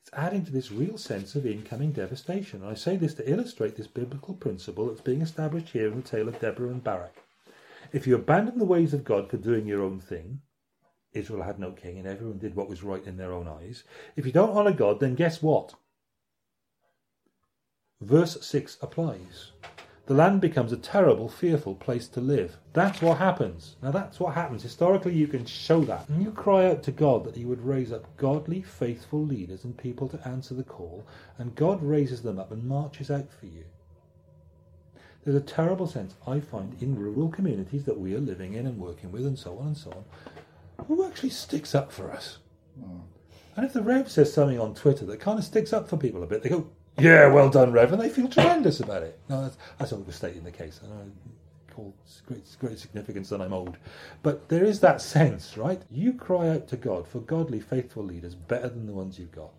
It's 0.02 0.10
adding 0.14 0.44
to 0.46 0.52
this 0.52 0.72
real 0.72 0.98
sense 0.98 1.36
of 1.36 1.46
incoming 1.46 1.92
devastation. 1.92 2.62
And 2.62 2.72
I 2.72 2.74
say 2.74 2.96
this 2.96 3.14
to 3.16 3.30
illustrate 3.30 3.76
this 3.76 3.88
biblical 3.88 4.34
principle 4.34 4.88
that's 4.88 5.02
being 5.02 5.22
established 5.22 5.70
here 5.70 5.88
in 5.88 5.98
the 5.98 6.08
tale 6.08 6.28
of 6.28 6.40
Deborah 6.40 6.70
and 6.70 6.84
Barak. 6.84 7.24
If 7.92 8.08
you 8.08 8.16
abandon 8.16 8.58
the 8.58 8.66
ways 8.66 8.94
of 8.94 9.04
God 9.04 9.30
for 9.30 9.38
doing 9.38 9.68
your 9.68 9.84
own 9.84 10.00
thing, 10.00 10.42
Israel 11.14 11.44
had 11.44 11.60
no 11.60 11.72
king 11.72 12.00
and 12.00 12.08
everyone 12.08 12.40
did 12.40 12.56
what 12.56 12.70
was 12.70 12.84
right 12.84 13.06
in 13.06 13.18
their 13.18 13.34
own 13.34 13.48
eyes. 13.48 13.84
If 14.16 14.26
you 14.26 14.32
don't 14.32 14.56
honour 14.56 14.74
God, 14.74 15.00
then 15.00 15.16
guess 15.16 15.42
what? 15.42 15.76
Verse 18.02 18.38
6 18.46 18.78
applies 18.82 19.52
the 20.08 20.14
land 20.14 20.40
becomes 20.40 20.72
a 20.72 20.78
terrible, 20.78 21.28
fearful 21.28 21.76
place 21.76 22.08
to 22.08 22.22
live. 22.22 22.58
That's 22.72 23.02
what 23.02 23.18
happens. 23.18 23.76
Now, 23.84 23.92
that's 23.92 24.22
what 24.22 24.36
happens. 24.36 24.64
Historically, 24.64 25.14
you 25.14 25.28
can 25.28 25.46
show 25.46 25.82
that. 25.82 26.08
And 26.08 26.24
you 26.24 26.32
cry 26.32 26.70
out 26.70 26.82
to 26.84 26.94
God 26.94 27.26
that 27.26 27.36
He 27.36 27.44
would 27.44 27.62
raise 27.62 27.92
up 27.92 28.16
godly, 28.16 28.62
faithful 28.62 29.22
leaders 29.22 29.66
and 29.66 29.78
people 29.78 30.08
to 30.08 30.28
answer 30.28 30.54
the 30.54 30.64
call, 30.64 31.06
and 31.38 31.56
God 31.56 31.84
raises 31.84 32.22
them 32.22 32.40
up 32.40 32.54
and 32.54 32.64
marches 32.64 33.12
out 33.12 33.30
for 33.34 33.48
you. 33.48 33.66
There's 35.26 35.36
a 35.36 35.42
terrible 35.42 35.88
sense, 35.88 36.16
I 36.26 36.40
find, 36.40 36.82
in 36.82 36.98
rural 36.98 37.28
communities 37.28 37.84
that 37.84 38.00
we 38.00 38.16
are 38.16 38.22
living 38.22 38.54
in 38.54 38.66
and 38.66 38.80
working 38.80 39.12
with, 39.12 39.26
and 39.26 39.38
so 39.38 39.58
on 39.58 39.68
and 39.68 39.78
so 39.78 39.92
on, 39.92 40.86
who 40.86 41.06
actually 41.06 41.32
sticks 41.32 41.76
up 41.76 41.92
for 41.92 42.10
us. 42.12 42.38
Mm. 42.82 43.02
And 43.58 43.66
if 43.66 43.74
the 43.74 43.82
Rev 43.82 44.10
says 44.10 44.32
something 44.32 44.60
on 44.60 44.74
Twitter 44.74 45.06
that 45.08 45.20
kind 45.20 45.38
of 45.38 45.44
sticks 45.44 45.74
up 45.74 45.90
for 45.90 45.98
people 45.98 46.24
a 46.24 46.28
bit, 46.28 46.44
they 46.44 46.50
go, 46.50 46.70
yeah, 47.00 47.28
well 47.28 47.50
done, 47.50 47.72
Rev, 47.72 47.94
and 47.94 48.02
they 48.02 48.10
feel 48.10 48.28
tremendous 48.28 48.80
about 48.80 49.04
it. 49.04 49.20
No, 49.30 49.44
that's, 49.44 49.58
that's 49.78 49.94
overstating 49.94 50.44
the 50.44 50.52
case. 50.52 50.80
I 50.84 50.88
know 50.88 51.12
call 51.78 51.94
great, 52.26 52.44
great 52.60 52.80
significance 52.80 53.30
that 53.30 53.42
I'm 53.42 53.54
old. 53.54 53.78
But 54.24 54.50
there 54.50 54.66
is 54.66 54.80
that 54.80 55.02
sense, 55.02 55.58
right? 55.58 55.82
You 55.92 56.14
cry 56.14 56.50
out 56.50 56.68
to 56.70 56.78
God 56.78 57.08
for 57.08 57.20
godly, 57.20 57.60
faithful 57.60 58.04
leaders 58.04 58.34
better 58.36 58.70
than 58.70 58.88
the 58.88 58.94
ones 58.94 59.20
you've 59.20 59.32
got, 59.32 59.52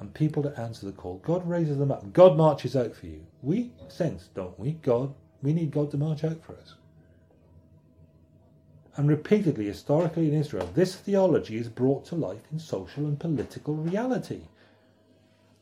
and 0.00 0.12
people 0.14 0.42
to 0.42 0.58
answer 0.58 0.86
the 0.86 0.92
call. 0.92 1.18
God 1.18 1.46
raises 1.48 1.78
them 1.78 1.92
up. 1.92 2.12
God 2.14 2.36
marches 2.36 2.76
out 2.76 2.96
for 2.96 3.06
you. 3.06 3.24
We 3.42 3.72
sense, 3.88 4.30
don't 4.34 4.58
we? 4.58 4.72
God, 4.72 5.14
we 5.42 5.52
need 5.52 5.70
God 5.70 5.90
to 5.90 5.98
march 5.98 6.24
out 6.24 6.42
for 6.42 6.54
us. 6.54 6.74
And 8.96 9.08
repeatedly, 9.08 9.66
historically 9.66 10.28
in 10.28 10.34
Israel, 10.34 10.70
this 10.74 10.96
theology 10.96 11.58
is 11.58 11.68
brought 11.68 12.06
to 12.06 12.14
life 12.14 12.42
in 12.50 12.58
social 12.58 13.04
and 13.04 13.20
political 13.20 13.74
reality. 13.74 14.40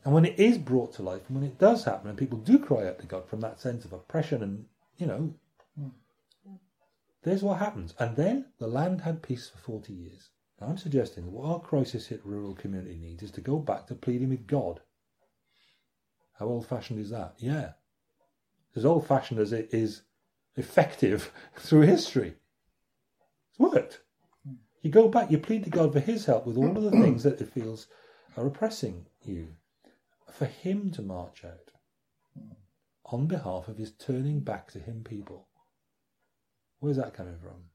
And 0.05 0.13
when 0.13 0.23
it 0.25 0.39
is 0.39 0.59
brought 0.59 0.93
to 0.93 1.03
life, 1.03 1.23
and 1.27 1.35
when 1.35 1.47
it 1.47 1.57
does 1.57 1.83
happen, 1.83 2.09
and 2.09 2.17
people 2.17 2.37
do 2.37 2.59
cry 2.59 2.87
out 2.87 2.99
to 2.99 3.07
God 3.07 3.27
from 3.27 3.41
that 3.41 3.59
sense 3.59 3.85
of 3.85 3.91
oppression 3.91 4.43
and, 4.43 4.65
you 4.97 5.07
know, 5.07 5.33
there's 7.23 7.41
what 7.41 7.57
happens. 7.57 7.95
And 7.97 8.15
then 8.15 8.45
the 8.59 8.67
land 8.67 9.01
had 9.01 9.23
peace 9.23 9.49
for 9.49 9.57
40 9.57 9.93
years. 9.93 10.29
Now, 10.61 10.67
I'm 10.67 10.77
suggesting 10.77 11.25
that 11.25 11.31
what 11.31 11.49
our 11.49 11.59
crisis 11.59 12.05
hit 12.05 12.23
rural 12.23 12.53
community 12.53 12.99
needs 12.99 13.23
is 13.23 13.31
to 13.31 13.41
go 13.41 13.57
back 13.57 13.87
to 13.87 13.95
pleading 13.95 14.29
with 14.29 14.45
God. 14.45 14.79
How 16.37 16.45
old 16.45 16.67
fashioned 16.67 16.99
is 16.99 17.09
that? 17.09 17.33
Yeah. 17.39 17.71
As 18.75 18.85
old 18.85 19.07
fashioned 19.07 19.39
as 19.39 19.51
it 19.51 19.69
is 19.71 20.03
effective 20.55 21.31
through 21.55 21.81
history. 21.81 22.35
It's 23.49 23.59
worked. 23.59 24.01
You 24.83 24.91
go 24.91 25.07
back, 25.07 25.31
you 25.31 25.39
plead 25.39 25.63
to 25.63 25.71
God 25.71 25.93
for 25.93 25.99
His 25.99 26.25
help 26.25 26.45
with 26.45 26.57
all 26.57 26.77
of 26.77 26.83
the 26.83 26.91
things 26.91 27.23
that 27.23 27.41
it 27.41 27.51
feels 27.51 27.87
are 28.37 28.45
oppressing 28.45 29.07
you 29.23 29.47
for 30.35 30.45
him 30.45 30.91
to 30.91 31.01
march 31.01 31.45
out 31.45 31.71
on 33.05 33.25
behalf 33.25 33.67
of 33.69 33.77
his 33.77 33.91
turning 33.91 34.41
back 34.41 34.69
to 34.71 34.79
him 34.79 35.03
people. 35.03 35.47
Where's 36.79 36.97
that 36.97 37.13
coming 37.13 37.37
from? 37.39 37.69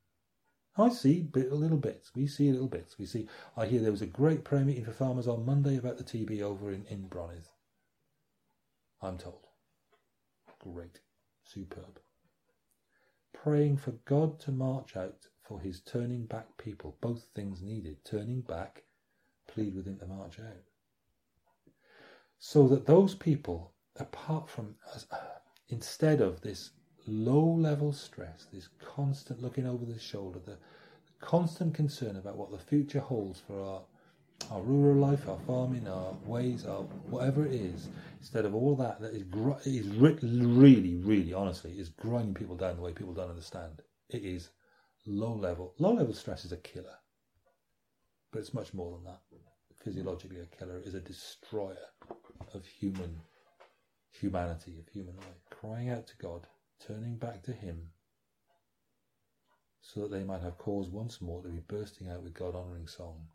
I 0.76 0.90
see 0.90 1.22
bit, 1.22 1.52
little 1.52 1.78
bits. 1.78 2.14
We 2.14 2.26
see 2.26 2.50
little 2.52 2.68
bits. 2.68 2.98
We 2.98 3.06
see. 3.06 3.28
I 3.56 3.66
hear 3.66 3.80
there 3.80 3.90
was 3.90 4.02
a 4.02 4.06
great 4.06 4.44
prayer 4.44 4.64
meeting 4.64 4.84
for 4.84 4.92
farmers 4.92 5.26
on 5.26 5.46
Monday 5.46 5.76
about 5.76 5.96
the 5.96 6.04
TB 6.04 6.42
over 6.42 6.70
in, 6.70 6.84
in 6.86 7.08
Bronydd. 7.08 7.48
I'm 9.00 9.18
told. 9.18 9.46
Great. 10.58 11.00
Superb. 11.44 11.98
Praying 13.32 13.78
for 13.78 13.92
God 14.04 14.38
to 14.40 14.52
march 14.52 14.96
out 14.96 15.28
for 15.42 15.60
his 15.60 15.80
turning 15.80 16.26
back 16.26 16.58
people. 16.58 16.96
Both 17.00 17.26
things 17.34 17.62
needed. 17.62 18.04
Turning 18.04 18.42
back, 18.42 18.84
plead 19.48 19.74
with 19.74 19.86
him 19.86 19.98
to 19.98 20.06
march 20.06 20.38
out 20.38 20.69
so 22.40 22.66
that 22.68 22.86
those 22.86 23.14
people, 23.14 23.74
apart 23.98 24.48
from 24.48 24.74
us, 24.94 25.06
uh, 25.12 25.18
instead 25.68 26.22
of 26.22 26.40
this 26.40 26.70
low 27.06 27.44
level 27.44 27.92
stress, 27.92 28.46
this 28.52 28.68
constant 28.82 29.42
looking 29.42 29.66
over 29.66 29.84
the 29.84 29.98
shoulder, 29.98 30.40
the, 30.40 30.52
the 30.52 31.12
constant 31.20 31.74
concern 31.74 32.16
about 32.16 32.36
what 32.38 32.50
the 32.50 32.58
future 32.58 33.00
holds 33.00 33.40
for 33.46 33.62
our 33.62 33.82
our 34.50 34.62
rural 34.62 34.96
life, 34.96 35.28
our 35.28 35.38
farming, 35.46 35.86
our 35.86 36.14
ways, 36.24 36.64
our 36.64 36.82
whatever 37.10 37.44
it 37.44 37.52
is, 37.52 37.90
instead 38.20 38.46
of 38.46 38.54
all 38.54 38.74
that 38.74 38.98
that 39.00 39.12
is, 39.14 39.22
gr- 39.24 39.52
is 39.66 39.86
really, 39.88 40.96
really, 40.96 41.34
honestly, 41.34 41.72
is 41.78 41.90
grinding 41.90 42.32
people 42.34 42.56
down 42.56 42.74
the 42.76 42.82
way 42.82 42.92
people 42.92 43.12
don't 43.12 43.28
understand. 43.28 43.82
It 44.08 44.24
is 44.24 44.48
low 45.06 45.34
level. 45.34 45.74
Low 45.78 45.92
level 45.92 46.14
stress 46.14 46.46
is 46.46 46.52
a 46.52 46.56
killer, 46.56 46.96
but 48.32 48.38
it's 48.38 48.54
much 48.54 48.72
more 48.72 48.92
than 48.92 49.04
that. 49.04 49.20
Physiologically, 49.84 50.40
a 50.40 50.46
killer 50.46 50.80
is 50.84 50.94
a 50.94 51.00
destroyer 51.00 51.76
of 52.54 52.66
human 52.66 53.20
humanity, 54.10 54.74
of 54.78 54.92
human 54.92 55.16
life, 55.16 55.48
crying 55.50 55.88
out 55.88 56.06
to 56.08 56.16
God, 56.16 56.46
turning 56.86 57.16
back 57.16 57.42
to 57.44 57.52
Him, 57.52 57.90
so 59.80 60.00
that 60.00 60.10
they 60.10 60.24
might 60.24 60.42
have 60.42 60.58
cause 60.58 60.88
once 60.88 61.20
more 61.20 61.42
to 61.42 61.48
be 61.48 61.60
bursting 61.66 62.08
out 62.08 62.22
with 62.22 62.34
God 62.34 62.54
honouring 62.54 62.86
song, 62.86 63.28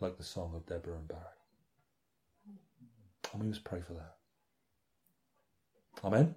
like 0.00 0.16
the 0.16 0.24
song 0.24 0.52
of 0.54 0.66
Deborah 0.66 0.96
and 0.96 1.08
Barak. 1.08 1.24
And 3.32 3.42
we 3.42 3.48
must 3.48 3.64
pray 3.64 3.80
for 3.80 3.94
that. 3.94 4.16
Amen. 6.04 6.34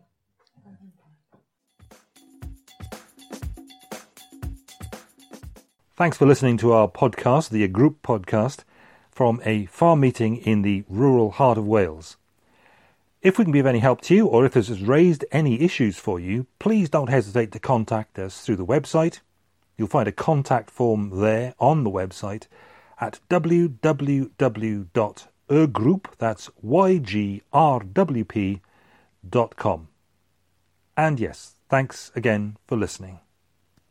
Thanks 5.95 6.17
for 6.17 6.25
listening 6.25 6.55
to 6.57 6.71
our 6.71 6.87
podcast, 6.87 7.49
the 7.49 7.63
A 7.63 7.67
Group 7.67 8.01
podcast 8.01 8.63
from 9.19 9.41
a 9.43 9.65
farm 9.65 9.99
meeting 9.99 10.37
in 10.37 10.61
the 10.61 10.85
rural 10.87 11.31
heart 11.31 11.57
of 11.57 11.67
Wales. 11.67 12.15
If 13.21 13.37
we 13.37 13.43
can 13.43 13.51
be 13.51 13.59
of 13.59 13.65
any 13.65 13.79
help 13.79 13.99
to 14.03 14.15
you, 14.15 14.25
or 14.25 14.45
if 14.45 14.53
this 14.53 14.69
has 14.69 14.81
raised 14.81 15.25
any 15.29 15.59
issues 15.59 15.97
for 15.97 16.21
you, 16.21 16.47
please 16.57 16.89
don't 16.89 17.09
hesitate 17.09 17.51
to 17.51 17.59
contact 17.59 18.17
us 18.17 18.39
through 18.39 18.55
the 18.55 18.65
website. 18.65 19.19
You'll 19.75 19.89
find 19.89 20.07
a 20.07 20.13
contact 20.13 20.71
form 20.71 21.19
there 21.19 21.53
on 21.59 21.83
the 21.83 21.89
website 21.89 22.47
at 22.97 23.19
www.ygrwp, 23.29 24.29
that's 26.17 26.49
Y-G-R-W-P, 26.61 28.61
dot 29.29 29.55
com. 29.57 29.87
And 30.95 31.19
yes, 31.19 31.55
thanks 31.67 32.13
again 32.15 32.55
for 32.65 32.77
listening. 32.77 33.19